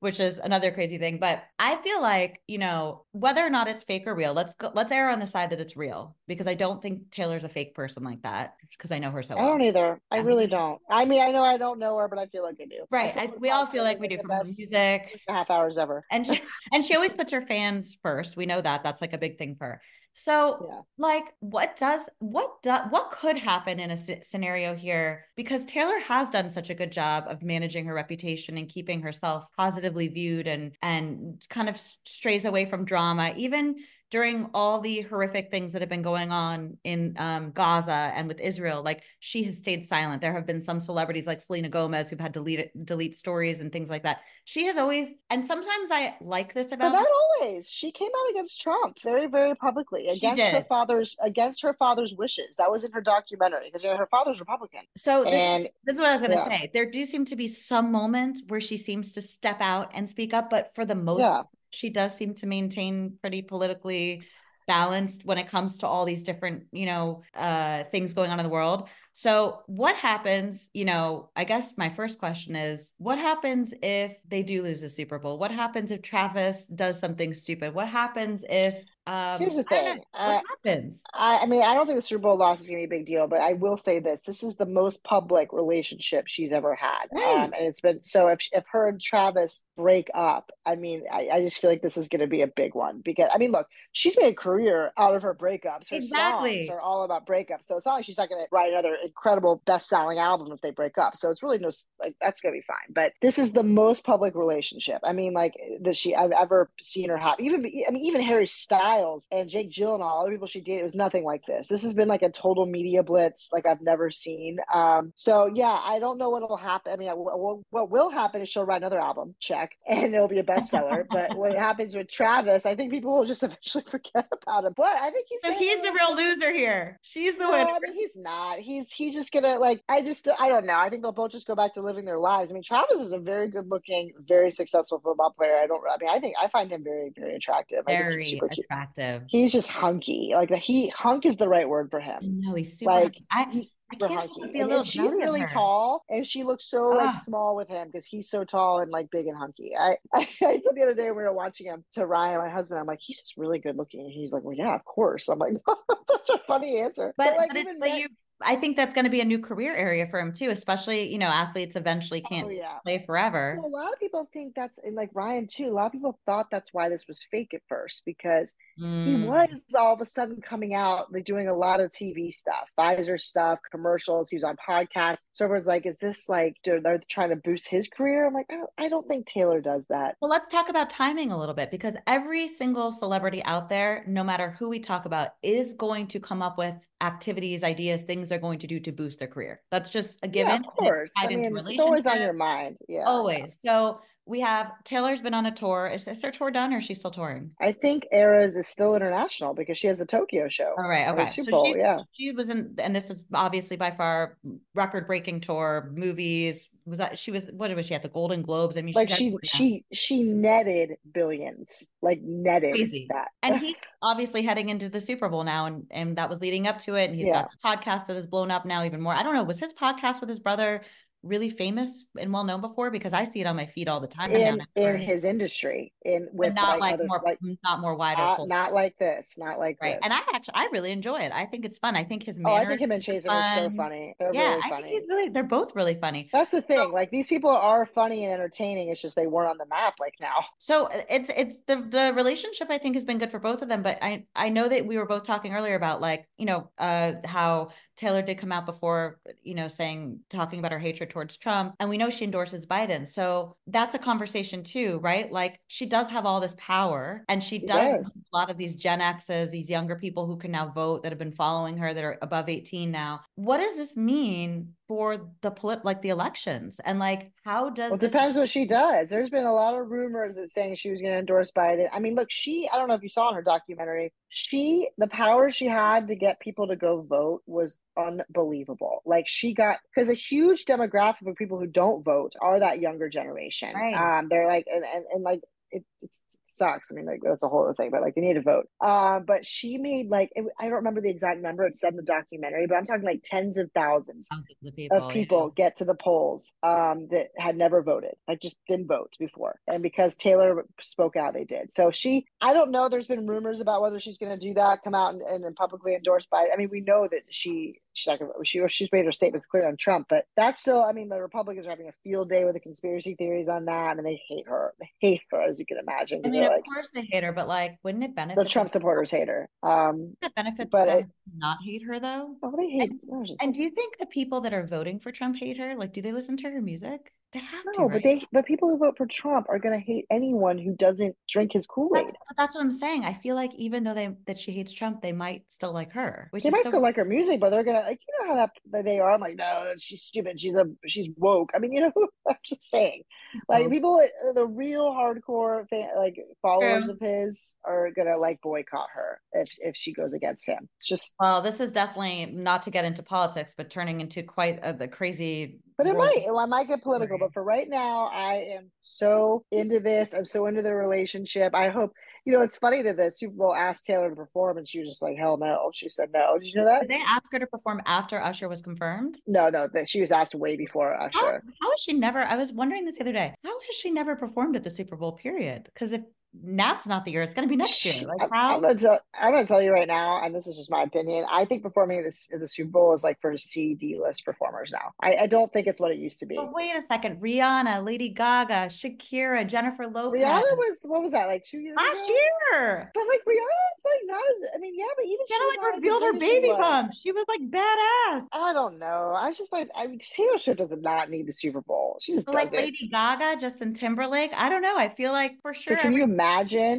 Which 0.00 0.20
is 0.20 0.38
another 0.38 0.70
crazy 0.70 0.98
thing. 0.98 1.18
But 1.18 1.42
I 1.58 1.76
feel 1.76 2.02
like, 2.02 2.42
you 2.46 2.58
know, 2.58 3.04
whether 3.12 3.44
or 3.44 3.48
not 3.48 3.66
it's 3.66 3.82
fake 3.82 4.06
or 4.06 4.14
real, 4.14 4.34
let's 4.34 4.54
go, 4.54 4.70
let's 4.74 4.92
err 4.92 5.08
on 5.08 5.20
the 5.20 5.26
side 5.26 5.50
that 5.50 5.60
it's 5.60 5.76
real 5.76 6.14
because 6.28 6.46
I 6.46 6.52
don't 6.54 6.82
think 6.82 7.10
Taylor's 7.10 7.44
a 7.44 7.48
fake 7.48 7.74
person 7.74 8.04
like 8.04 8.20
that 8.22 8.56
because 8.70 8.92
I 8.92 8.98
know 8.98 9.10
her 9.10 9.22
so 9.22 9.36
well. 9.36 9.46
I 9.46 9.48
don't 9.48 9.62
either. 9.62 9.98
I 10.10 10.18
um, 10.18 10.26
really 10.26 10.46
don't. 10.46 10.80
I 10.90 11.06
mean, 11.06 11.22
I 11.22 11.30
know 11.30 11.42
I 11.42 11.56
don't 11.56 11.78
know 11.78 11.96
her, 11.96 12.08
but 12.08 12.18
I 12.18 12.26
feel 12.26 12.42
like 12.42 12.56
I 12.60 12.66
do. 12.66 12.84
Right. 12.90 13.16
I, 13.16 13.30
we 13.38 13.50
all 13.50 13.64
feel 13.64 13.84
like 13.84 13.98
we 13.98 14.08
do 14.08 14.18
from 14.18 14.46
music. 14.46 15.18
Half 15.28 15.50
hours 15.50 15.78
ever. 15.78 16.04
And 16.10 16.26
she, 16.26 16.42
and 16.72 16.84
she 16.84 16.94
always 16.94 17.14
puts 17.14 17.32
her 17.32 17.42
fans 17.42 17.96
first. 18.02 18.36
We 18.36 18.44
know 18.44 18.60
that. 18.60 18.82
That's 18.82 19.00
like 19.00 19.14
a 19.14 19.18
big 19.18 19.38
thing 19.38 19.56
for 19.56 19.64
her. 19.64 19.80
So, 20.18 20.66
yeah. 20.66 20.80
like, 20.96 21.24
what 21.40 21.76
does 21.76 22.08
what 22.20 22.62
do, 22.62 22.74
what 22.88 23.10
could 23.10 23.36
happen 23.36 23.78
in 23.78 23.90
a 23.90 24.22
scenario 24.22 24.74
here? 24.74 25.26
Because 25.36 25.66
Taylor 25.66 25.98
has 25.98 26.30
done 26.30 26.48
such 26.48 26.70
a 26.70 26.74
good 26.74 26.90
job 26.90 27.24
of 27.28 27.42
managing 27.42 27.84
her 27.84 27.92
reputation 27.92 28.56
and 28.56 28.66
keeping 28.66 29.02
herself 29.02 29.44
positively 29.58 30.08
viewed, 30.08 30.46
and 30.46 30.72
and 30.80 31.44
kind 31.50 31.68
of 31.68 31.78
strays 32.06 32.46
away 32.46 32.64
from 32.64 32.86
drama, 32.86 33.34
even 33.36 33.76
during 34.10 34.48
all 34.54 34.80
the 34.80 35.00
horrific 35.02 35.50
things 35.50 35.72
that 35.72 35.82
have 35.82 35.88
been 35.88 36.02
going 36.02 36.30
on 36.30 36.76
in 36.84 37.14
um, 37.18 37.50
Gaza 37.50 38.12
and 38.14 38.28
with 38.28 38.38
Israel, 38.40 38.82
like 38.82 39.02
she 39.18 39.42
has 39.44 39.58
stayed 39.58 39.86
silent. 39.86 40.22
There 40.22 40.32
have 40.32 40.46
been 40.46 40.62
some 40.62 40.78
celebrities 40.78 41.26
like 41.26 41.40
Selena 41.40 41.68
Gomez 41.68 42.08
who've 42.08 42.20
had 42.20 42.32
delete 42.32 42.70
delete 42.84 43.16
stories 43.16 43.58
and 43.58 43.72
things 43.72 43.90
like 43.90 44.04
that. 44.04 44.20
She 44.44 44.66
has 44.66 44.76
always, 44.76 45.08
and 45.28 45.44
sometimes 45.44 45.90
I 45.90 46.14
like 46.20 46.54
this 46.54 46.70
about. 46.70 46.92
But 46.92 47.00
not 47.00 47.08
always. 47.40 47.68
She 47.68 47.90
came 47.90 48.10
out 48.16 48.30
against 48.30 48.60
Trump 48.60 48.96
very, 49.02 49.26
very 49.26 49.56
publicly 49.56 50.08
against 50.08 50.42
her 50.42 50.64
father's 50.68 51.16
against 51.20 51.62
her 51.62 51.74
father's 51.74 52.14
wishes. 52.14 52.56
That 52.58 52.70
was 52.70 52.84
in 52.84 52.92
her 52.92 53.00
documentary 53.00 53.70
because 53.72 53.82
her 53.82 54.06
father's 54.06 54.38
Republican. 54.38 54.82
So 54.96 55.24
this, 55.24 55.32
and, 55.32 55.68
this 55.84 55.94
is 55.94 56.00
what 56.00 56.10
I 56.10 56.12
was 56.12 56.20
going 56.20 56.30
to 56.32 56.36
yeah. 56.36 56.60
say. 56.60 56.70
There 56.72 56.88
do 56.88 57.04
seem 57.04 57.24
to 57.24 57.34
be 57.34 57.48
some 57.48 57.90
moments 57.90 58.42
where 58.46 58.60
she 58.60 58.76
seems 58.76 59.12
to 59.14 59.20
step 59.20 59.60
out 59.60 59.90
and 59.94 60.08
speak 60.08 60.32
up, 60.32 60.48
but 60.48 60.72
for 60.76 60.84
the 60.84 60.94
most 60.94 61.20
yeah 61.20 61.42
she 61.76 61.90
does 61.90 62.16
seem 62.16 62.34
to 62.34 62.46
maintain 62.46 63.18
pretty 63.20 63.42
politically 63.42 64.22
balanced 64.66 65.24
when 65.24 65.38
it 65.38 65.48
comes 65.48 65.78
to 65.78 65.86
all 65.86 66.04
these 66.04 66.24
different 66.24 66.64
you 66.72 66.86
know 66.86 67.22
uh 67.36 67.84
things 67.92 68.12
going 68.12 68.30
on 68.30 68.40
in 68.40 68.44
the 68.44 68.50
world. 68.50 68.88
So 69.12 69.62
what 69.66 69.96
happens 69.96 70.68
you 70.72 70.84
know 70.84 71.30
i 71.36 71.44
guess 71.44 71.74
my 71.76 71.88
first 71.88 72.18
question 72.18 72.56
is 72.56 72.92
what 72.98 73.18
happens 73.18 73.72
if 73.82 74.16
they 74.28 74.42
do 74.42 74.62
lose 74.62 74.80
the 74.80 74.88
super 74.88 75.18
bowl? 75.18 75.38
What 75.38 75.52
happens 75.52 75.90
if 75.92 76.02
travis 76.02 76.66
does 76.66 76.98
something 76.98 77.32
stupid? 77.32 77.74
What 77.74 77.88
happens 77.88 78.42
if 78.48 78.84
um, 79.06 79.38
Here's 79.40 79.54
the 79.54 79.62
thing. 79.62 80.00
what 80.10 80.42
happens? 80.64 81.00
I, 81.14 81.38
I, 81.38 81.46
mean, 81.46 81.62
I 81.62 81.74
don't 81.74 81.86
think 81.86 81.96
the 81.96 82.02
Super 82.02 82.22
Bowl 82.22 82.36
loss 82.36 82.60
is 82.60 82.66
going 82.66 82.82
to 82.82 82.88
be 82.88 82.96
a 82.96 82.98
big 82.98 83.06
deal, 83.06 83.28
but 83.28 83.40
I 83.40 83.52
will 83.52 83.76
say 83.76 84.00
this: 84.00 84.24
this 84.24 84.42
is 84.42 84.56
the 84.56 84.66
most 84.66 85.04
public 85.04 85.52
relationship 85.52 86.26
she's 86.26 86.50
ever 86.50 86.74
had, 86.74 87.06
right. 87.12 87.38
um, 87.38 87.52
and 87.56 87.66
it's 87.66 87.80
been 87.80 88.02
so. 88.02 88.26
If 88.26 88.48
if 88.50 88.64
her 88.72 88.88
and 88.88 89.00
Travis 89.00 89.62
break 89.76 90.08
up, 90.12 90.50
I 90.64 90.74
mean, 90.74 91.02
I, 91.12 91.28
I 91.34 91.40
just 91.40 91.58
feel 91.58 91.70
like 91.70 91.82
this 91.82 91.96
is 91.96 92.08
going 92.08 92.20
to 92.20 92.26
be 92.26 92.42
a 92.42 92.48
big 92.48 92.74
one 92.74 93.00
because 93.04 93.30
I 93.32 93.38
mean, 93.38 93.52
look, 93.52 93.68
she's 93.92 94.16
made 94.18 94.32
a 94.32 94.34
career 94.34 94.92
out 94.98 95.14
of 95.14 95.22
her 95.22 95.34
breakups. 95.34 95.88
Her 95.90 95.96
exactly. 95.96 96.66
songs 96.66 96.70
are 96.70 96.80
all 96.80 97.04
about 97.04 97.28
breakups, 97.28 97.66
so 97.66 97.76
it's 97.76 97.86
not 97.86 97.94
like 97.94 98.04
she's 98.04 98.18
not 98.18 98.28
going 98.28 98.42
to 98.42 98.48
write 98.50 98.72
another 98.72 98.96
incredible 99.04 99.62
best-selling 99.66 100.18
album 100.18 100.50
if 100.50 100.60
they 100.62 100.72
break 100.72 100.98
up. 100.98 101.16
So 101.16 101.30
it's 101.30 101.44
really 101.44 101.58
no 101.58 101.70
like 102.00 102.16
that's 102.20 102.40
going 102.40 102.54
to 102.54 102.58
be 102.58 102.64
fine. 102.66 102.92
But 102.92 103.12
this 103.22 103.38
is 103.38 103.52
the 103.52 103.62
most 103.62 104.02
public 104.02 104.34
relationship. 104.34 105.00
I 105.04 105.12
mean, 105.12 105.32
like 105.32 105.54
that 105.82 105.96
she 105.96 106.12
I've 106.16 106.32
ever 106.32 106.72
seen 106.82 107.08
her 107.10 107.16
have. 107.16 107.38
Even 107.38 107.60
I 107.60 107.92
mean, 107.92 108.04
even 108.04 108.20
Harry 108.20 108.48
Styles 108.48 108.95
Styles 108.96 109.26
and 109.30 109.48
Jake 109.48 109.70
Gyllenhaal, 109.70 110.22
other 110.22 110.32
people 110.32 110.46
she 110.46 110.60
dated, 110.60 110.80
it 110.80 110.84
was 110.84 110.94
nothing 110.94 111.24
like 111.24 111.44
this. 111.46 111.68
This 111.68 111.82
has 111.82 111.94
been 111.94 112.08
like 112.08 112.22
a 112.22 112.30
total 112.30 112.66
media 112.66 113.02
blitz 113.02 113.50
like 113.52 113.66
I've 113.66 113.82
never 113.82 114.10
seen. 114.10 114.58
Um, 114.72 115.12
so 115.14 115.50
yeah, 115.52 115.78
I 115.82 115.98
don't 115.98 116.18
know 116.18 116.30
what 116.30 116.48
will 116.48 116.56
happen. 116.56 116.92
I 116.92 116.96
mean, 116.96 117.10
what, 117.10 117.60
what 117.70 117.90
will 117.90 118.10
happen 118.10 118.40
is 118.40 118.48
she'll 118.48 118.64
write 118.64 118.78
another 118.78 119.00
album, 119.00 119.34
check, 119.40 119.72
and 119.88 120.14
it'll 120.14 120.28
be 120.28 120.38
a 120.38 120.44
bestseller. 120.44 121.04
but 121.10 121.36
what 121.36 121.54
happens 121.56 121.94
with 121.94 122.08
Travis, 122.08 122.66
I 122.66 122.74
think 122.74 122.90
people 122.90 123.16
will 123.16 123.26
just 123.26 123.42
eventually 123.42 123.84
forget 123.88 124.28
about 124.42 124.64
him. 124.64 124.74
But 124.76 124.92
I 124.92 125.10
think 125.10 125.26
he's 125.28 125.40
so 125.42 125.52
he's 125.52 125.80
the 125.82 125.92
real 125.92 126.16
loser 126.16 126.52
here. 126.52 126.98
She's 127.02 127.34
the 127.34 127.44
no, 127.44 127.50
winner. 127.50 127.70
I 127.70 127.78
mean, 127.80 127.94
he's 127.94 128.16
not. 128.16 128.58
He's 128.58 128.92
he's 128.92 129.14
just 129.14 129.32
gonna 129.32 129.58
like. 129.58 129.82
I 129.88 130.02
just 130.02 130.28
I 130.40 130.48
don't 130.48 130.66
know. 130.66 130.78
I 130.78 130.88
think 130.88 131.02
they'll 131.02 131.12
both 131.12 131.32
just 131.32 131.46
go 131.46 131.54
back 131.54 131.74
to 131.74 131.82
living 131.82 132.04
their 132.04 132.18
lives. 132.18 132.50
I 132.50 132.54
mean, 132.54 132.62
Travis 132.62 133.00
is 133.00 133.12
a 133.12 133.18
very 133.18 133.48
good 133.48 133.68
looking, 133.68 134.12
very 134.26 134.50
successful 134.50 135.00
football 135.00 135.32
player. 135.36 135.56
I 135.56 135.66
don't. 135.66 135.82
I 135.86 135.96
mean, 136.00 136.10
I 136.10 136.20
think 136.20 136.36
I 136.42 136.48
find 136.48 136.70
him 136.70 136.82
very 136.82 137.12
very 137.16 137.34
attractive. 137.34 137.84
Very 137.86 138.22
super 138.22 138.46
attractive 138.46 138.85
He's 139.28 139.52
just 139.52 139.68
hunky. 139.68 140.32
Like 140.34 140.54
he 140.56 140.88
hunk 140.88 141.26
is 141.26 141.36
the 141.36 141.48
right 141.48 141.68
word 141.68 141.90
for 141.90 142.00
him. 142.00 142.40
No, 142.40 142.54
he's 142.54 142.78
super 142.78 142.90
like 142.90 143.16
I, 143.30 143.46
he's 143.50 143.74
super 143.92 144.08
hunky. 144.12 144.52
Be 144.52 144.60
a 144.60 144.68
and, 144.68 144.86
she's 144.86 145.02
really 145.02 145.44
tall, 145.46 146.04
and 146.08 146.26
she 146.26 146.44
looks 146.44 146.64
so 146.64 146.82
like 146.82 147.14
ah. 147.14 147.20
small 147.24 147.56
with 147.56 147.68
him 147.68 147.88
because 147.88 148.06
he's 148.06 148.28
so 148.28 148.44
tall 148.44 148.80
and 148.80 148.90
like 148.90 149.10
big 149.10 149.26
and 149.26 149.36
hunky. 149.36 149.72
I, 149.78 149.96
I, 150.12 150.20
I 150.42 150.60
said 150.60 150.74
the 150.74 150.82
other 150.82 150.94
day 150.94 151.10
we 151.10 151.22
were 151.22 151.32
watching 151.32 151.66
him 151.66 151.84
to 151.94 152.06
Ryan, 152.06 152.38
my 152.38 152.48
husband. 152.48 152.80
I'm 152.80 152.86
like, 152.86 153.00
he's 153.00 153.18
just 153.18 153.36
really 153.36 153.58
good 153.58 153.76
looking. 153.76 154.00
And 154.00 154.12
he's 154.12 154.32
like, 154.32 154.42
well, 154.42 154.56
yeah, 154.56 154.74
of 154.74 154.84
course. 154.84 155.28
I'm 155.28 155.38
like, 155.38 155.54
that's 155.88 156.06
such 156.06 156.30
a 156.30 156.38
funny 156.46 156.80
answer. 156.80 157.14
But, 157.16 157.30
but 157.30 157.36
like, 157.36 157.48
but 157.48 157.56
even 157.56 157.78
men, 157.78 157.98
you 157.98 158.08
I 158.42 158.56
think 158.56 158.76
that's 158.76 158.94
going 158.94 159.04
to 159.04 159.10
be 159.10 159.20
a 159.20 159.24
new 159.24 159.38
career 159.38 159.74
area 159.74 160.06
for 160.06 160.20
him 160.20 160.32
too, 160.34 160.50
especially, 160.50 161.10
you 161.10 161.18
know, 161.18 161.26
athletes 161.26 161.74
eventually 161.74 162.22
oh, 162.24 162.28
can't 162.28 162.46
oh, 162.48 162.50
yeah. 162.50 162.78
play 162.84 163.02
forever. 163.06 163.58
So 163.58 163.66
a 163.66 163.68
lot 163.68 163.92
of 163.92 163.98
people 163.98 164.28
think 164.32 164.54
that's 164.54 164.78
like 164.92 165.10
Ryan 165.14 165.46
too. 165.46 165.68
A 165.68 165.72
lot 165.72 165.86
of 165.86 165.92
people 165.92 166.18
thought 166.26 166.50
that's 166.50 166.74
why 166.74 166.88
this 166.88 167.06
was 167.08 167.24
fake 167.30 167.54
at 167.54 167.62
first 167.68 168.02
because 168.04 168.54
mm. 168.78 169.06
he 169.06 169.14
was 169.26 169.62
all 169.78 169.94
of 169.94 170.00
a 170.00 170.04
sudden 170.04 170.40
coming 170.42 170.74
out 170.74 171.12
like 171.12 171.24
doing 171.24 171.48
a 171.48 171.54
lot 171.54 171.80
of 171.80 171.90
TV 171.90 172.30
stuff, 172.30 172.68
Pfizer 172.78 173.18
stuff, 173.18 173.58
commercials. 173.70 174.28
He 174.28 174.36
was 174.36 174.44
on 174.44 174.56
podcasts. 174.56 175.24
So 175.32 175.46
everyone's 175.46 175.66
like, 175.66 175.86
is 175.86 175.98
this 175.98 176.28
like 176.28 176.56
they're 176.64 177.00
trying 177.08 177.30
to 177.30 177.36
boost 177.36 177.68
his 177.68 177.88
career? 177.88 178.26
I'm 178.26 178.34
like, 178.34 178.48
don't, 178.48 178.70
I 178.76 178.88
don't 178.88 179.08
think 179.08 179.26
Taylor 179.26 179.60
does 179.60 179.86
that. 179.86 180.16
Well, 180.20 180.30
let's 180.30 180.50
talk 180.50 180.68
about 180.68 180.90
timing 180.90 181.32
a 181.32 181.38
little 181.38 181.54
bit 181.54 181.70
because 181.70 181.94
every 182.06 182.48
single 182.48 182.92
celebrity 182.92 183.42
out 183.44 183.70
there, 183.70 184.04
no 184.06 184.22
matter 184.22 184.56
who 184.58 184.68
we 184.68 184.78
talk 184.78 185.06
about, 185.06 185.30
is 185.42 185.72
going 185.72 186.08
to 186.08 186.20
come 186.20 186.42
up 186.42 186.58
with 186.58 186.74
activities, 187.00 187.62
ideas, 187.62 188.02
things 188.02 188.28
they're 188.28 188.38
going 188.38 188.58
to 188.60 188.66
do 188.66 188.80
to 188.80 188.92
boost 188.92 189.18
their 189.18 189.28
career. 189.28 189.60
That's 189.70 189.90
just 189.90 190.18
a 190.22 190.28
given. 190.28 190.62
Yeah, 190.62 190.68
of 190.68 190.76
course. 190.76 191.12
I 191.16 191.26
mean, 191.28 191.56
it's 191.68 191.80
always 191.80 192.06
on 192.06 192.20
your 192.20 192.32
mind. 192.32 192.78
Yeah. 192.88 193.04
Always. 193.04 193.58
So 193.64 194.00
we 194.26 194.40
have 194.40 194.72
Taylor's 194.84 195.20
been 195.20 195.34
on 195.34 195.46
a 195.46 195.52
tour. 195.52 195.86
Is, 195.86 196.08
is 196.08 196.20
her 196.22 196.32
tour 196.32 196.50
done 196.50 196.74
or 196.74 196.78
is 196.78 196.84
she 196.84 196.94
still 196.94 197.12
touring? 197.12 197.52
I 197.60 197.70
think 197.70 198.06
Eras 198.10 198.56
is 198.56 198.66
still 198.66 198.96
international 198.96 199.54
because 199.54 199.78
she 199.78 199.86
has 199.86 199.98
the 199.98 200.06
Tokyo 200.06 200.48
show. 200.48 200.74
All 200.76 200.88
right. 200.88 201.08
Okay. 201.08 201.28
Super 201.30 201.50
so 201.52 201.76
yeah. 201.76 201.98
She 202.12 202.32
was 202.32 202.50
in, 202.50 202.74
and 202.78 202.94
this 202.94 203.08
is 203.08 203.24
obviously 203.32 203.76
by 203.76 203.92
far 203.92 204.36
record 204.74 205.06
breaking 205.06 205.42
tour, 205.42 205.92
movies. 205.94 206.68
Was 206.86 206.98
that 206.98 207.18
she 207.18 207.30
was, 207.30 207.42
what 207.52 207.74
was 207.74 207.86
she 207.86 207.94
at 207.94 208.02
the 208.02 208.08
Golden 208.08 208.42
Globes? 208.42 208.76
I 208.76 208.82
mean, 208.82 208.94
like 208.94 209.10
she, 209.10 209.36
she, 209.44 209.84
she 209.92 210.24
netted 210.24 210.96
billions, 211.12 211.88
like 212.02 212.20
netted 212.22 212.74
Crazy. 212.74 213.06
that. 213.10 213.28
and 213.42 213.56
he's 213.60 213.76
obviously 214.02 214.42
heading 214.42 214.68
into 214.68 214.88
the 214.88 215.00
Super 215.00 215.28
Bowl 215.28 215.44
now. 215.44 215.66
And, 215.66 215.86
and 215.92 216.16
that 216.16 216.28
was 216.28 216.40
leading 216.40 216.66
up 216.66 216.80
to 216.80 216.96
it. 216.96 217.10
And 217.10 217.16
he's 217.16 217.26
yeah. 217.26 217.42
got 217.42 217.50
a 217.52 217.78
podcast 217.78 218.06
that 218.06 218.14
has 218.14 218.26
blown 218.26 218.50
up 218.50 218.66
now 218.66 218.84
even 218.84 219.00
more. 219.00 219.14
I 219.14 219.22
don't 219.22 219.34
know. 219.34 219.44
Was 219.44 219.60
his 219.60 219.72
podcast 219.72 220.20
with 220.20 220.28
his 220.28 220.40
brother 220.40 220.82
really 221.22 221.50
famous 221.50 222.04
and 222.18 222.32
well 222.32 222.44
known 222.44 222.60
before? 222.60 222.90
Because 222.90 223.12
I 223.12 223.24
see 223.24 223.40
it 223.40 223.46
on 223.46 223.56
my 223.56 223.66
feed 223.66 223.88
all 223.88 224.00
the 224.00 224.06
time. 224.06 224.30
In, 224.32 224.60
in 224.74 224.98
his 224.98 225.24
industry, 225.24 225.92
in 226.04 226.28
with 226.32 226.54
but 226.54 226.60
not 226.60 226.80
like, 226.80 226.98
like 226.98 227.08
more, 227.08 227.22
like, 227.24 227.38
not 227.64 227.80
more 227.80 227.94
wider. 227.94 228.20
Not, 228.20 228.48
not, 228.48 228.72
like 228.72 228.96
this, 228.98 229.34
not 229.38 229.58
like 229.58 229.78
right. 229.80 229.94
This. 229.94 230.00
And 230.04 230.12
I 230.12 230.20
actually, 230.32 230.54
I 230.54 230.68
really 230.72 230.92
enjoy 230.92 231.20
it. 231.20 231.32
I 231.32 231.46
think 231.46 231.64
it's 231.64 231.78
fun. 231.78 231.96
I 231.96 232.04
think 232.04 232.24
his 232.24 232.38
Oh, 232.44 232.52
I 232.52 232.66
think 232.66 232.80
him 232.80 232.92
and 232.92 233.02
Chase 233.02 233.26
are 233.26 233.54
so 233.54 233.70
funny. 233.76 234.14
They're 234.18 234.34
yeah, 234.34 234.50
really 234.50 234.62
funny. 234.62 234.74
I 234.74 234.82
think 234.82 235.00
he's 235.00 235.08
really, 235.08 235.28
they're 235.30 235.42
both 235.42 235.74
really 235.74 235.94
funny. 235.94 236.28
That's 236.32 236.52
the 236.52 236.62
thing. 236.62 236.78
So, 236.78 236.88
like 236.88 237.10
these 237.10 237.26
people 237.26 237.50
are 237.50 237.86
funny 237.86 238.24
and 238.24 238.32
entertaining. 238.32 238.88
It's 238.88 239.00
just 239.00 239.16
they 239.16 239.26
weren't 239.26 239.50
on 239.50 239.58
the 239.58 239.66
map 239.66 239.94
like 240.00 240.14
now. 240.20 240.44
So 240.58 240.88
it's 241.08 241.30
it's 241.36 241.60
the 241.66 241.76
the 241.76 242.12
relationship 242.14 242.68
I 242.70 242.78
think 242.78 242.96
has 242.96 243.04
been 243.04 243.18
good 243.18 243.30
for 243.30 243.38
both 243.38 243.62
of 243.62 243.68
them. 243.68 243.82
But 243.82 243.98
I 244.02 244.24
I 244.34 244.48
know 244.48 244.68
that 244.68 244.84
we 244.86 244.98
were 244.98 245.06
both 245.06 245.24
talking 245.24 245.54
earlier 245.54 245.76
about 245.76 246.00
like 246.00 246.28
you 246.38 246.46
know 246.46 246.70
uh 246.78 247.12
how 247.24 247.68
Taylor 247.96 248.22
did 248.22 248.38
come 248.38 248.52
out 248.52 248.66
before, 248.66 249.18
you 249.42 249.54
know, 249.54 249.68
saying, 249.68 250.20
talking 250.28 250.58
about 250.58 250.72
her 250.72 250.78
hatred 250.78 251.10
towards 251.10 251.36
Trump. 251.36 251.74
And 251.80 251.88
we 251.88 251.96
know 251.96 252.10
she 252.10 252.24
endorses 252.24 252.66
Biden. 252.66 253.08
So 253.08 253.56
that's 253.66 253.94
a 253.94 253.98
conversation 253.98 254.62
too, 254.62 254.98
right? 255.02 255.30
Like 255.30 255.60
she 255.66 255.86
does 255.86 256.08
have 256.08 256.26
all 256.26 256.40
this 256.40 256.54
power 256.58 257.24
and 257.28 257.42
she 257.42 257.58
does 257.58 257.90
yes. 257.90 258.18
a 258.32 258.36
lot 258.36 258.50
of 258.50 258.58
these 258.58 258.76
Gen 258.76 259.00
X's, 259.00 259.50
these 259.50 259.70
younger 259.70 259.96
people 259.96 260.26
who 260.26 260.36
can 260.36 260.50
now 260.50 260.68
vote 260.68 261.02
that 261.02 261.12
have 261.12 261.18
been 261.18 261.32
following 261.32 261.78
her 261.78 261.94
that 261.94 262.04
are 262.04 262.18
above 262.22 262.48
18 262.48 262.90
now. 262.90 263.20
What 263.34 263.58
does 263.58 263.76
this 263.76 263.96
mean 263.96 264.74
for 264.88 265.30
the 265.42 265.50
polit 265.50 265.84
like 265.84 266.00
the 266.02 266.10
elections 266.10 266.80
and 266.84 266.98
like 266.98 267.32
how 267.44 267.70
does 267.70 267.90
well, 267.90 267.98
this- 267.98 268.12
depends 268.12 268.38
what 268.38 268.48
she 268.48 268.66
does. 268.66 269.08
There's 269.08 269.30
been 269.30 269.44
a 269.44 269.52
lot 269.52 269.74
of 269.74 269.90
rumors 269.90 270.36
that 270.36 270.50
saying 270.50 270.76
she 270.76 270.90
was 270.90 271.00
going 271.00 271.12
to 271.12 271.18
endorse 271.18 271.50
biden. 271.50 271.88
I 271.92 271.98
mean 271.98 272.14
look 272.14 272.30
she 272.30 272.68
i 272.72 272.76
don't 272.76 272.88
know 272.88 272.94
if 272.94 273.02
you 273.02 273.08
saw 273.08 273.28
in 273.30 273.34
her 273.34 273.42
documentary 273.42 274.12
she 274.28 274.88
the 274.98 275.08
power 275.08 275.50
she 275.50 275.66
had 275.66 276.08
to 276.08 276.14
get 276.14 276.40
people 276.40 276.68
to 276.68 276.76
go 276.76 277.02
vote 277.02 277.42
was 277.46 277.78
unbelievable. 277.96 279.02
Like 279.04 279.26
she 279.28 279.54
got 279.54 279.78
because 279.94 280.08
a 280.10 280.14
huge 280.14 280.64
demographic 280.64 281.28
of 281.28 281.36
people 281.36 281.58
who 281.58 281.66
don't 281.66 282.04
vote 282.04 282.34
are 282.40 282.60
that 282.60 282.80
younger 282.80 283.08
generation. 283.08 283.74
Right. 283.74 283.94
um 284.18 284.28
they're 284.28 284.46
like 284.46 284.66
and, 284.72 284.84
and, 284.84 285.04
and 285.12 285.22
like 285.22 285.40
it, 285.72 285.84
it's 286.06 286.22
sucks. 286.44 286.90
I 286.90 286.94
mean, 286.94 287.06
like 287.06 287.20
that's 287.22 287.42
a 287.42 287.48
whole 287.48 287.64
other 287.64 287.74
thing, 287.74 287.90
but 287.90 288.00
like 288.00 288.14
they 288.14 288.20
need 288.20 288.34
to 288.34 288.42
vote. 288.42 288.68
Um, 288.80 289.24
but 289.24 289.44
she 289.44 289.78
made 289.78 290.08
like 290.08 290.30
I 290.58 290.64
don't 290.64 290.72
remember 290.72 291.00
the 291.00 291.10
exact 291.10 291.40
number 291.40 291.64
it 291.64 291.76
said 291.76 291.90
in 291.90 291.96
the 291.96 292.02
documentary, 292.02 292.66
but 292.66 292.76
I'm 292.76 292.86
talking 292.86 293.04
like 293.04 293.22
tens 293.24 293.56
of 293.56 293.70
thousands 293.72 294.28
of 294.32 294.74
people, 294.74 294.96
of 294.96 295.12
people 295.12 295.52
yeah. 295.56 295.64
get 295.64 295.76
to 295.76 295.84
the 295.84 295.94
polls 295.94 296.54
um 296.62 297.08
that 297.10 297.28
had 297.36 297.56
never 297.56 297.82
voted, 297.82 298.14
like 298.28 298.40
just 298.40 298.58
didn't 298.68 298.86
vote 298.86 299.14
before, 299.18 299.60
and 299.66 299.82
because 299.82 300.16
Taylor 300.16 300.64
spoke 300.80 301.16
out, 301.16 301.34
they 301.34 301.44
did. 301.44 301.72
So 301.72 301.90
she, 301.90 302.26
I 302.40 302.52
don't 302.52 302.70
know. 302.70 302.88
There's 302.88 303.06
been 303.06 303.26
rumors 303.26 303.60
about 303.60 303.82
whether 303.82 304.00
she's 304.00 304.18
going 304.18 304.38
to 304.38 304.46
do 304.46 304.54
that, 304.54 304.82
come 304.82 304.94
out 304.94 305.14
and, 305.14 305.22
and 305.22 305.56
publicly 305.56 305.94
endorse 305.94 306.26
Biden. 306.32 306.52
I 306.52 306.56
mean, 306.56 306.68
we 306.70 306.80
know 306.80 307.08
that 307.10 307.22
she 307.30 307.80
she's 307.92 308.18
she 308.44 308.60
she's 308.68 308.92
made 308.92 309.04
her 309.04 309.12
statements 309.12 309.46
clear 309.46 309.66
on 309.66 309.76
Trump, 309.76 310.06
but 310.08 310.26
that's 310.36 310.60
still. 310.60 310.84
I 310.84 310.92
mean, 310.92 311.08
the 311.08 311.20
Republicans 311.20 311.66
are 311.66 311.70
having 311.70 311.88
a 311.88 311.92
field 312.04 312.28
day 312.28 312.44
with 312.44 312.54
the 312.54 312.60
conspiracy 312.60 313.14
theories 313.14 313.48
on 313.48 313.64
that. 313.66 313.96
and 313.96 314.06
they 314.06 314.20
hate 314.28 314.46
her. 314.46 314.74
They 314.78 314.90
hate 315.00 315.22
her, 315.30 315.42
as 315.42 315.58
you 315.58 315.66
can 315.66 315.78
imagine. 315.78 315.95
I 316.00 316.28
mean, 316.28 316.42
of 316.42 316.50
like, 316.50 316.64
course 316.64 316.90
they 316.94 317.02
hate 317.02 317.24
her, 317.24 317.32
but 317.32 317.48
like, 317.48 317.78
wouldn't 317.82 318.04
it 318.04 318.14
benefit 318.14 318.42
the 318.42 318.48
Trump 318.48 318.70
supporters 318.70 319.10
hate 319.10 319.28
her? 319.28 319.48
Um, 319.62 320.16
it 320.22 320.34
benefit, 320.34 320.70
but 320.70 320.88
it, 320.88 321.06
not 321.36 321.58
hate 321.64 321.82
her 321.84 321.98
though. 322.00 322.36
Oh, 322.42 322.54
they 322.56 322.68
hate. 322.68 322.90
And, 323.10 323.30
and 323.40 323.54
do 323.54 323.62
you 323.62 323.70
think 323.70 323.98
the 323.98 324.06
people 324.06 324.40
that 324.42 324.52
are 324.52 324.66
voting 324.66 325.00
for 325.00 325.12
Trump 325.12 325.36
hate 325.36 325.58
her? 325.58 325.74
Like, 325.76 325.92
do 325.92 326.02
they 326.02 326.12
listen 326.12 326.36
to 326.38 326.50
her 326.50 326.60
music? 326.60 327.12
They 327.36 327.42
have 327.42 327.64
no, 327.66 327.72
to, 327.72 327.82
right? 327.82 327.92
but 327.92 328.02
they 328.02 328.22
but 328.32 328.46
people 328.46 328.70
who 328.70 328.78
vote 328.78 328.96
for 328.96 329.06
Trump 329.06 329.46
are 329.50 329.58
going 329.58 329.78
to 329.78 329.84
hate 329.84 330.06
anyone 330.10 330.56
who 330.56 330.74
doesn't 330.74 331.14
drink 331.28 331.52
his 331.52 331.66
Kool 331.66 331.90
Aid. 331.94 332.06
But 332.06 332.36
that's 332.38 332.54
what 332.54 332.62
I'm 332.62 332.72
saying. 332.72 333.04
I 333.04 333.12
feel 333.12 333.34
like 333.34 333.54
even 333.56 333.84
though 333.84 333.92
they 333.92 334.16
that 334.26 334.40
she 334.40 334.52
hates 334.52 334.72
Trump, 334.72 335.02
they 335.02 335.12
might 335.12 335.42
still 335.48 335.70
like 335.70 335.92
her. 335.92 336.28
Which 336.30 336.44
they 336.44 336.48
might 336.48 336.62
so 336.62 336.70
still 336.70 336.82
like 336.82 336.96
her 336.96 337.04
music, 337.04 337.38
but 337.38 337.50
they're 337.50 337.62
gonna 337.62 337.80
like 337.80 338.00
you 338.08 338.26
know 338.26 338.34
how 338.36 338.48
that 338.72 338.84
they 338.86 339.00
are. 339.00 339.10
I'm 339.10 339.20
like, 339.20 339.36
no, 339.36 339.70
she's 339.78 340.00
stupid. 340.00 340.40
She's 340.40 340.54
a 340.54 340.64
she's 340.86 341.10
woke. 341.18 341.50
I 341.54 341.58
mean, 341.58 341.74
you 341.74 341.82
know, 341.82 341.92
I'm 342.28 342.36
just 342.42 342.62
saying, 342.70 343.02
like 343.50 343.66
oh. 343.66 343.68
people, 343.68 344.00
uh, 344.26 344.32
the 344.32 344.46
real 344.46 344.94
hardcore 344.94 345.68
fan, 345.68 345.90
like 345.98 346.16
followers 346.40 346.84
True. 346.84 346.94
of 346.94 347.00
his 347.00 347.54
are 347.66 347.90
gonna 347.94 348.16
like 348.16 348.40
boycott 348.40 348.88
her 348.94 349.20
if 349.32 349.50
if 349.58 349.76
she 349.76 349.92
goes 349.92 350.14
against 350.14 350.48
him. 350.48 350.70
It's 350.80 350.88
just 350.88 351.14
well, 351.20 351.42
this 351.42 351.60
is 351.60 351.70
definitely 351.70 352.32
not 352.32 352.62
to 352.62 352.70
get 352.70 352.86
into 352.86 353.02
politics, 353.02 353.52
but 353.54 353.68
turning 353.68 354.00
into 354.00 354.22
quite 354.22 354.58
a, 354.62 354.72
the 354.72 354.88
crazy 354.88 355.60
but 355.78 355.86
it 355.86 355.96
might, 355.96 356.26
I 356.36 356.46
might 356.46 356.68
get 356.68 356.82
political. 356.82 357.18
But 357.18 357.32
for 357.32 357.42
right 357.42 357.68
now, 357.68 358.06
I 358.06 358.56
am 358.56 358.70
so 358.82 359.44
into 359.50 359.80
this. 359.80 360.14
I'm 360.14 360.26
so 360.26 360.46
into 360.46 360.62
the 360.62 360.74
relationship. 360.74 361.54
I 361.54 361.68
hope 361.68 361.92
you 362.26 362.32
know, 362.32 362.42
it's 362.42 362.58
funny 362.58 362.82
that 362.82 362.96
the 362.96 363.12
Super 363.12 363.36
Bowl 363.36 363.54
asked 363.54 363.86
Taylor 363.86 364.10
to 364.10 364.16
perform 364.16 364.58
and 364.58 364.68
she 364.68 364.80
was 364.80 364.88
just 364.88 365.00
like, 365.00 365.16
hell 365.16 365.36
no. 365.36 365.70
She 365.72 365.88
said 365.88 366.10
no. 366.12 366.36
Did 366.38 366.48
you 366.48 366.56
know 366.56 366.64
that? 366.64 366.80
Did 366.80 366.90
they 366.90 367.00
ask 367.08 367.30
her 367.30 367.38
to 367.38 367.46
perform 367.46 367.80
after 367.86 368.20
Usher 368.20 368.48
was 368.48 368.60
confirmed? 368.60 369.20
No, 369.28 369.48
no, 369.48 369.68
that 369.72 369.88
she 369.88 370.00
was 370.00 370.10
asked 370.10 370.34
way 370.34 370.56
before 370.56 371.00
Usher. 371.00 371.18
How, 371.18 371.30
how 371.62 371.70
has 371.70 371.80
she 371.80 371.92
never? 371.92 372.20
I 372.20 372.34
was 372.34 372.52
wondering 372.52 372.84
this 372.84 372.96
the 372.96 373.02
other 373.02 373.12
day. 373.12 373.32
How 373.44 373.60
has 373.60 373.76
she 373.76 373.92
never 373.92 374.16
performed 374.16 374.56
at 374.56 374.64
the 374.64 374.70
Super 374.70 374.96
Bowl 374.96 375.12
period? 375.12 375.70
Because 375.72 375.92
if 375.92 376.00
now's 376.42 376.86
not 376.86 377.04
the 377.04 377.12
year. 377.12 377.22
It's 377.22 377.34
going 377.34 377.46
to 377.46 377.50
be 377.50 377.56
next 377.56 377.84
year. 377.84 378.06
Like 378.06 378.30
how? 378.32 378.56
I'm 378.56 378.62
going, 378.62 378.78
to, 378.78 379.00
I'm 379.20 379.32
going 379.32 379.44
to 379.44 379.48
tell 379.48 379.62
you 379.62 379.72
right 379.72 379.88
now, 379.88 380.24
and 380.24 380.34
this 380.34 380.46
is 380.46 380.56
just 380.56 380.70
my 380.70 380.82
opinion. 380.82 381.26
I 381.30 381.44
think 381.44 381.62
performing 381.62 382.02
this 382.02 382.28
the 382.32 382.46
Super 382.46 382.70
Bowl 382.70 382.94
is 382.94 383.02
like 383.02 383.20
for 383.20 383.36
C 383.36 383.74
D 383.74 383.98
list 384.00 384.24
performers 384.24 384.70
now. 384.72 384.92
I, 385.02 385.24
I, 385.24 385.26
don't 385.26 385.52
think 385.52 385.66
it's 385.66 385.80
what 385.80 385.90
it 385.90 385.98
used 385.98 386.18
to 386.20 386.26
be. 386.26 386.36
But 386.36 386.52
wait 386.52 386.72
a 386.76 386.82
second, 386.82 387.20
Rihanna, 387.20 387.84
Lady 387.84 388.10
Gaga, 388.10 388.66
Shakira, 388.66 389.46
Jennifer 389.46 389.86
Lopez. 389.86 390.20
Rihanna 390.20 390.56
was 390.56 390.80
what 390.84 391.02
was 391.02 391.12
that 391.12 391.26
like 391.26 391.44
two 391.44 391.58
years 391.58 391.76
last 391.76 392.04
ago? 392.04 392.14
year? 392.52 392.90
But 392.94 393.04
like 393.08 393.20
Rihanna's 393.20 393.84
like 393.84 394.02
not 394.04 394.20
as. 394.20 394.50
I 394.54 394.58
mean, 394.58 394.74
yeah, 394.76 394.84
but 394.96 395.06
even 395.06 395.26
she 395.28 395.34
like 395.56 395.74
revealed 395.76 396.02
her 396.02 396.18
baby 396.18 396.48
bump. 396.48 396.92
She 396.94 397.12
was 397.12 397.24
like 397.28 397.40
badass. 397.50 398.26
I 398.32 398.52
don't 398.52 398.78
know. 398.78 399.14
I 399.16 399.28
was 399.28 399.38
just 399.38 399.52
like, 399.52 399.68
I 399.74 399.86
mean, 399.86 399.98
Taylor 399.98 400.38
Swift 400.38 400.58
does 400.58 400.70
not 400.80 401.10
need 401.10 401.26
the 401.26 401.32
Super 401.32 401.60
Bowl. 401.60 401.98
She 402.00 402.12
just 402.12 402.28
like 402.28 402.52
Lady 402.52 402.88
Gaga, 402.90 403.36
Justin 403.40 403.74
Timberlake. 403.74 404.32
I 404.36 404.48
don't 404.48 404.62
know. 404.62 404.76
I 404.76 404.88
feel 404.88 405.12
like 405.12 405.40
for 405.42 405.54
sure. 405.54 405.76
But 405.76 405.82
can 405.82 405.88
every- 405.88 405.98
you 406.00 406.04
imagine 406.04 406.25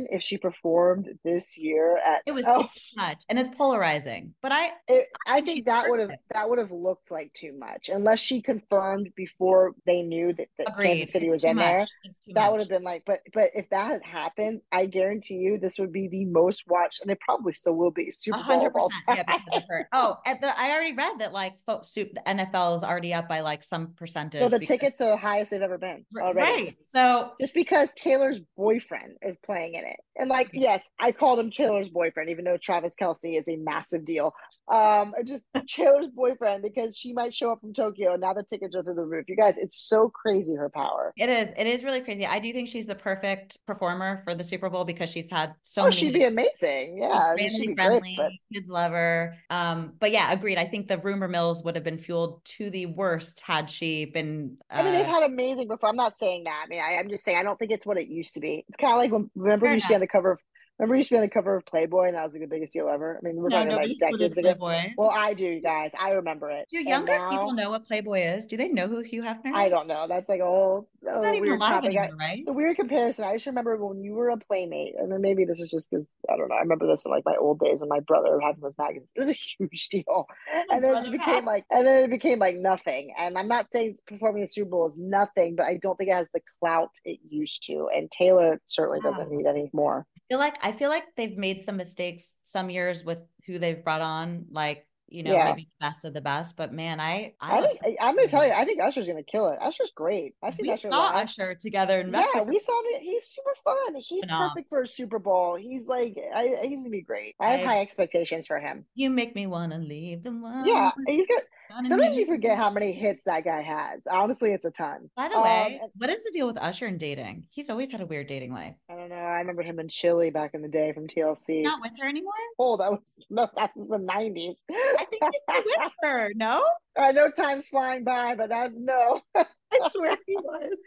if 0.10 0.22
she 0.22 0.38
performed 0.38 1.10
this 1.24 1.58
year 1.58 1.98
at 2.06 2.22
it 2.25 2.32
was 2.32 2.46
oh, 2.48 2.63
too 2.63 2.70
much 2.96 3.18
and 3.30 3.39
it's 3.39 3.50
polarizing 3.56 4.34
but 4.42 4.51
i 4.51 4.72
it, 4.88 5.08
i, 5.27 5.42
think 5.42 5.66
that 5.66 5.89
would 5.89 6.00
have 6.00 6.12
that 6.34 6.50
would 6.50 6.60
have 6.60 6.72
looked 6.72 7.12
like 7.12 7.32
too 7.34 7.54
much 7.58 7.89
unless 7.89 8.20
she 8.20 8.42
confirmed 8.42 9.10
before 9.16 9.74
they 9.86 10.01
knew 10.01 10.34
that, 10.34 10.48
that 10.58 10.77
kansas 10.77 11.12
city 11.12 11.30
was 11.30 11.44
in 11.44 11.56
much. 11.56 11.66
there 11.66 11.88
that 12.34 12.51
would 12.51 12.60
have 12.60 12.70
been 12.70 12.84
like 12.84 13.04
but 13.06 13.20
but 13.34 13.50
if 13.54 13.70
that 13.70 13.92
had 13.92 14.04
happened 14.04 14.62
i 14.72 14.86
guarantee 14.86 15.36
you 15.36 15.58
this 15.58 15.77
would 15.80 15.92
be 15.92 16.08
the 16.08 16.25
most 16.25 16.63
watched 16.68 17.01
and 17.01 17.12
it 17.12 17.20
probably 17.22 17.54
still 17.54 17.74
will 17.74 17.92
be 17.92 18.10
super 18.12 18.42
bowl 18.44 18.68
of 18.68 18.75
all 18.75 18.89
time. 19.08 19.24
Yeah, 19.27 19.84
oh 19.94 20.18
at 20.25 20.42
the 20.42 20.60
i 20.60 20.72
already 20.72 20.94
read 20.94 21.20
that 21.20 21.34
like 21.34 21.54
folks 21.66 21.92
the 21.94 22.10
nfl 22.27 22.75
is 22.75 22.84
already 22.84 23.13
up 23.13 23.27
by 23.27 23.42
like 23.42 23.63
some 23.63 23.94
percentage 23.98 24.42
no 24.42 24.50
the 24.50 24.60
because, 24.60 24.68
tickets 24.68 25.01
are 25.01 25.12
the 25.12 25.18
highest 25.18 25.51
they've 25.51 25.62
ever 25.62 25.77
been 25.77 26.06
already. 26.20 26.39
right 26.39 26.77
so 26.92 27.31
just 27.40 27.53
because 27.53 27.92
taylor's 27.94 28.40
boyfriend 28.55 29.14
is 29.27 29.37
playing 29.37 29.75
in 29.75 29.85
it 29.85 30.00
and 30.18 30.29
like, 30.29 30.50
yes, 30.53 30.90
I 31.00 31.11
called 31.11 31.40
him 31.40 31.51
Taylor's 31.51 31.90
boyfriend, 31.90 32.29
even 32.29 32.46
though 32.46 32.57
Travis 32.57 32.96
Kelce 33.00 33.37
is 33.37 33.48
a 33.48 33.55
massive 33.57 34.03
deal. 34.03 34.33
Um, 34.68 35.13
just 35.25 35.44
Taylor's 35.68 36.07
boyfriend 36.07 36.63
because 36.63 36.98
she 36.98 37.13
might 37.13 37.33
show 37.33 37.51
up 37.51 37.61
from 37.61 37.74
Tokyo 37.74 38.13
and 38.13 38.22
now 38.22 38.33
the 38.33 38.44
tickets 38.44 38.75
are 38.75 38.83
through 38.83 38.96
the 38.96 39.05
roof. 39.05 39.25
You 39.29 39.35
guys, 39.35 39.57
it's 39.57 39.87
so 39.87 40.09
crazy 40.09 40.55
her 40.55 40.70
power. 40.70 41.13
It 41.18 41.29
is. 41.29 41.50
It 41.55 41.68
is 41.68 41.83
really 41.83 42.01
crazy. 42.01 42.25
I 42.25 42.40
do 42.40 42.51
think 42.51 42.68
she's 42.68 42.85
the 42.85 42.96
perfect 42.96 43.57
performer 43.66 44.22
for 44.24 44.35
the 44.35 44.44
Super 44.44 44.70
Bowl 44.70 44.85
because 44.85 45.09
she's 45.09 45.29
had 45.29 45.53
so. 45.61 45.83
Oh, 45.83 45.85
many 45.85 45.96
she'd 45.96 46.13
be 46.13 46.24
amazing. 46.24 46.98
Yeah, 46.98 47.35
she'd 47.35 47.68
be 47.68 47.75
friendly. 47.75 48.16
Great, 48.16 48.18
but... 48.18 48.31
Kids 48.53 48.68
love 48.68 48.92
her. 48.92 49.35
Um, 49.50 49.94
but 50.00 50.11
yeah, 50.11 50.31
agreed. 50.31 50.57
I 50.57 50.66
think 50.66 50.87
the 50.87 50.98
rumor 50.98 51.27
mills 51.27 51.63
would 51.63 51.75
have 51.75 51.83
been 51.83 51.98
fueled 51.98 52.44
to 52.46 52.70
the 52.70 52.87
worst 52.87 53.42
had 53.42 53.70
she 53.70 54.05
been. 54.05 54.57
Uh... 54.72 54.77
I 54.77 54.83
mean, 54.83 54.94
they've 54.94 55.05
uh, 55.05 55.09
had 55.09 55.24
amazing 55.24 55.68
before. 55.68 55.90
I'm 55.90 55.96
not 55.96 56.18
saying 56.18 56.46
that. 56.46 56.63
I 56.66 56.68
mean, 56.68 56.81
I, 56.81 56.94
am 56.94 57.09
just 57.09 57.24
saying 57.24 57.37
I 57.37 57.44
don't 57.44 57.57
think 57.59 57.72
it's 57.72 57.85
what 57.85 57.98
it 57.98 58.07
used 58.07 58.33
to 58.33 58.40
be. 58.40 58.66
It's 58.68 58.77
kind 58.77 58.94
of 58.94 58.98
like 59.00 59.11
remember 59.36 59.66
Fair 59.68 59.74
used 59.74 59.86
to 59.86 59.90
be 59.90 59.96
on 59.96 60.01
the 60.01 60.08
cover 60.08 60.32
of 60.32 60.42
Remember, 60.79 60.96
you 60.96 61.00
used 61.00 61.09
to 61.09 61.16
be 61.16 61.18
on 61.18 61.24
the 61.24 61.29
cover 61.29 61.55
of 61.55 61.66
Playboy, 61.66 62.07
and 62.07 62.16
that 62.16 62.24
was 62.24 62.33
like 62.33 62.44
the 62.44 62.48
biggest 62.48 62.72
deal 62.72 62.87
ever. 62.87 63.18
I 63.18 63.25
mean, 63.25 63.37
we're 63.37 63.50
no, 63.50 63.63
talking 63.66 63.75
like 63.75 63.98
decades 64.00 64.37
ago. 64.37 64.53
Playboy. 64.53 64.94
Well, 64.96 65.09
I 65.09 65.33
do, 65.33 65.59
guys. 65.59 65.92
I 66.00 66.11
remember 66.11 66.51
it. 66.51 66.68
Do 66.70 66.77
younger 66.77 67.18
now, 67.18 67.31
people 67.31 67.53
know 67.53 67.72
what 67.72 67.87
Playboy 67.87 68.35
is? 68.35 68.46
Do 68.46 68.57
they 68.57 68.68
know 68.68 68.87
who 68.87 69.00
Hugh 69.00 69.24
Hefner 69.24 69.48
is? 69.48 69.55
I 69.55 69.70
don't 69.70 69.87
know. 69.87 70.05
That's 70.07 70.29
like 70.29 70.40
a 70.40 70.46
whole, 70.46 70.87
a 71.01 71.20
not 71.20 71.33
even 71.33 71.53
alive 71.53 71.83
anymore, 71.83 72.09
right? 72.20 72.46
The 72.46 72.53
weird 72.53 72.77
comparison. 72.77 73.25
I 73.25 73.33
just 73.33 73.48
remember 73.48 73.75
when 73.77 74.03
you 74.03 74.13
were 74.13 74.29
a 74.29 74.37
playmate, 74.37 74.94
and 74.98 75.11
then 75.11 75.20
maybe 75.20 75.46
this 75.46 75.59
is 75.59 75.72
just 75.72 75.90
because 75.90 76.13
I 76.31 76.37
don't 76.37 76.48
know. 76.48 76.55
I 76.55 76.61
remember 76.61 76.85
this 76.85 77.05
in 77.05 77.11
like 77.11 77.25
my 77.25 77.35
old 77.40 77.59
days, 77.59 77.81
and 77.81 77.90
my 77.90 78.01
brother 78.01 78.40
having 78.40 78.61
those 78.61 78.74
magazines. 78.77 79.09
It 79.16 79.20
was 79.20 79.29
a 79.29 79.33
huge 79.33 79.90
deal, 79.92 80.27
and 80.70 80.83
then 80.83 80.96
it 80.96 81.11
became 81.11 81.44
like, 81.44 81.66
and 81.72 81.87
then 81.87 82.03
it 82.03 82.11
became 82.11 82.37
like 82.37 82.55
nothing. 82.55 83.13
And 83.18 83.35
I'm 83.35 83.48
not 83.48 83.72
saying 83.72 83.98
performing 84.05 84.44
a 84.44 84.48
Super 84.48 84.70
Bowl 84.70 84.90
is 84.90 84.96
nothing, 84.96 85.55
but 85.55 85.66
I 85.66 85.79
don't 85.81 85.98
think 85.98 86.11
it 86.11 86.13
has 86.13 86.27
the 86.35 86.42
clout 86.59 86.92
it 87.03 87.18
used 87.27 87.63
to. 87.63 87.90
And 87.96 88.11
Taylor 88.11 88.61
certainly 88.68 89.00
wow. 89.03 89.09
doesn't 89.09 89.31
need 89.31 89.48
any 89.48 89.72
more 89.74 90.05
feel 90.29 90.40
like 90.40 90.57
I 90.63 90.72
feel 90.72 90.90
like 90.90 91.03
they've 91.16 91.37
made 91.37 91.63
some 91.63 91.77
mistakes 91.77 92.35
some 92.44 92.70
years 92.70 93.03
with 93.03 93.20
who 93.46 93.59
they've 93.59 93.83
brought 93.83 94.01
on, 94.01 94.46
like 94.51 94.85
you 95.09 95.24
know, 95.24 95.33
yeah. 95.33 95.46
maybe 95.46 95.70
the 95.79 95.85
best 95.85 96.03
of 96.03 96.13
the 96.13 96.22
best. 96.22 96.57
But 96.57 96.74
man, 96.74 97.00
I 97.00 97.33
I, 97.40 97.59
I 97.59 97.61
think 97.61 97.98
I'm 98.01 98.16
gonna 98.16 98.27
tell 98.27 98.46
you, 98.46 98.51
I 98.51 98.66
think 98.66 98.81
Usher's 98.81 99.07
gonna 99.07 99.24
kill 99.24 99.48
it. 99.50 99.59
Usher's 99.61 99.92
great. 99.96 100.35
I've 100.44 100.55
seen 100.55 100.68
we 100.68 100.74
Usher. 100.74 100.90
Saw 100.90 101.11
live. 101.11 101.27
Usher 101.27 101.55
together 101.55 102.01
in 102.01 102.11
Mexico. 102.11 102.40
Yeah, 102.40 102.44
we 102.44 102.59
saw 102.59 102.77
him. 102.79 103.01
He's 103.01 103.25
super 103.25 103.53
fun. 103.63 103.96
He's 103.96 104.25
perfect 104.25 104.70
for 104.70 104.81
a 104.81 104.87
Super 104.87 105.20
Bowl. 105.20 105.55
He's 105.55 105.87
like, 105.87 106.18
I, 106.35 106.57
he's 106.63 106.79
gonna 106.79 106.90
be 106.90 107.01
great. 107.01 107.35
I 107.40 107.51
have 107.51 107.61
I, 107.61 107.66
high 107.66 107.81
expectations 107.81 108.48
for 108.48 108.59
him. 108.59 108.85
You 108.96 109.09
make 109.09 109.33
me 109.33 109.48
want 109.48 109.72
to 109.72 109.77
leave 109.77 110.24
them. 110.24 110.44
Yeah, 110.66 110.92
he's 111.07 111.27
got. 111.27 111.42
Sometimes 111.70 112.18
you 112.18 112.25
forget 112.25 112.58
how 112.58 112.70
many 112.70 112.92
hits 112.92 113.24
that 113.25 113.44
guy 113.44 113.62
has. 113.62 114.08
Honestly, 114.08 114.51
it's 114.51 114.66
a 114.66 114.72
ton. 114.72 115.10
By 115.16 115.30
the 115.30 115.38
um, 115.38 115.44
way, 115.44 115.82
what 115.96 116.10
is 116.10 116.24
the 116.24 116.32
deal 116.32 116.48
with 116.48 116.58
Usher 116.58 116.86
and 116.86 117.00
dating? 117.00 117.48
He's 117.51 117.70
always 117.70 117.92
had 117.92 118.01
a 118.01 118.06
weird 118.06 118.27
dating 118.27 118.53
life. 118.53 118.75
I 118.90 118.96
don't 118.96 119.10
know. 119.10 119.16
I 119.16 119.40
remember 119.40 119.62
him 119.62 119.80
in 119.80 119.88
Chilli 119.88 120.32
back 120.32 120.51
in 120.53 120.62
the 120.62 120.68
day 120.68 120.94
from 120.94 121.08
TLC. 121.08 121.64
Not 121.64 121.82
with 121.82 121.92
her 122.00 122.08
anymore. 122.08 122.34
Oh, 122.60 122.77
that 122.77 122.92
was 122.92 123.20
no, 123.30 123.48
that's 123.56 123.75
the 123.75 123.98
nineties. 123.98 124.64
I 124.72 125.06
think 125.10 125.24
he's 125.24 125.64
with 125.66 125.92
her. 126.01 126.32
No, 126.36 126.64
I 126.98 127.12
know 127.12 127.30
time's 127.30 127.68
flying 127.68 128.03
by, 128.03 128.36
but 128.36 128.50
that's 128.50 128.74
no. 128.75 129.22
I 129.36 129.46
swear 129.92 130.18
he 130.25 130.36
was. 130.36 130.77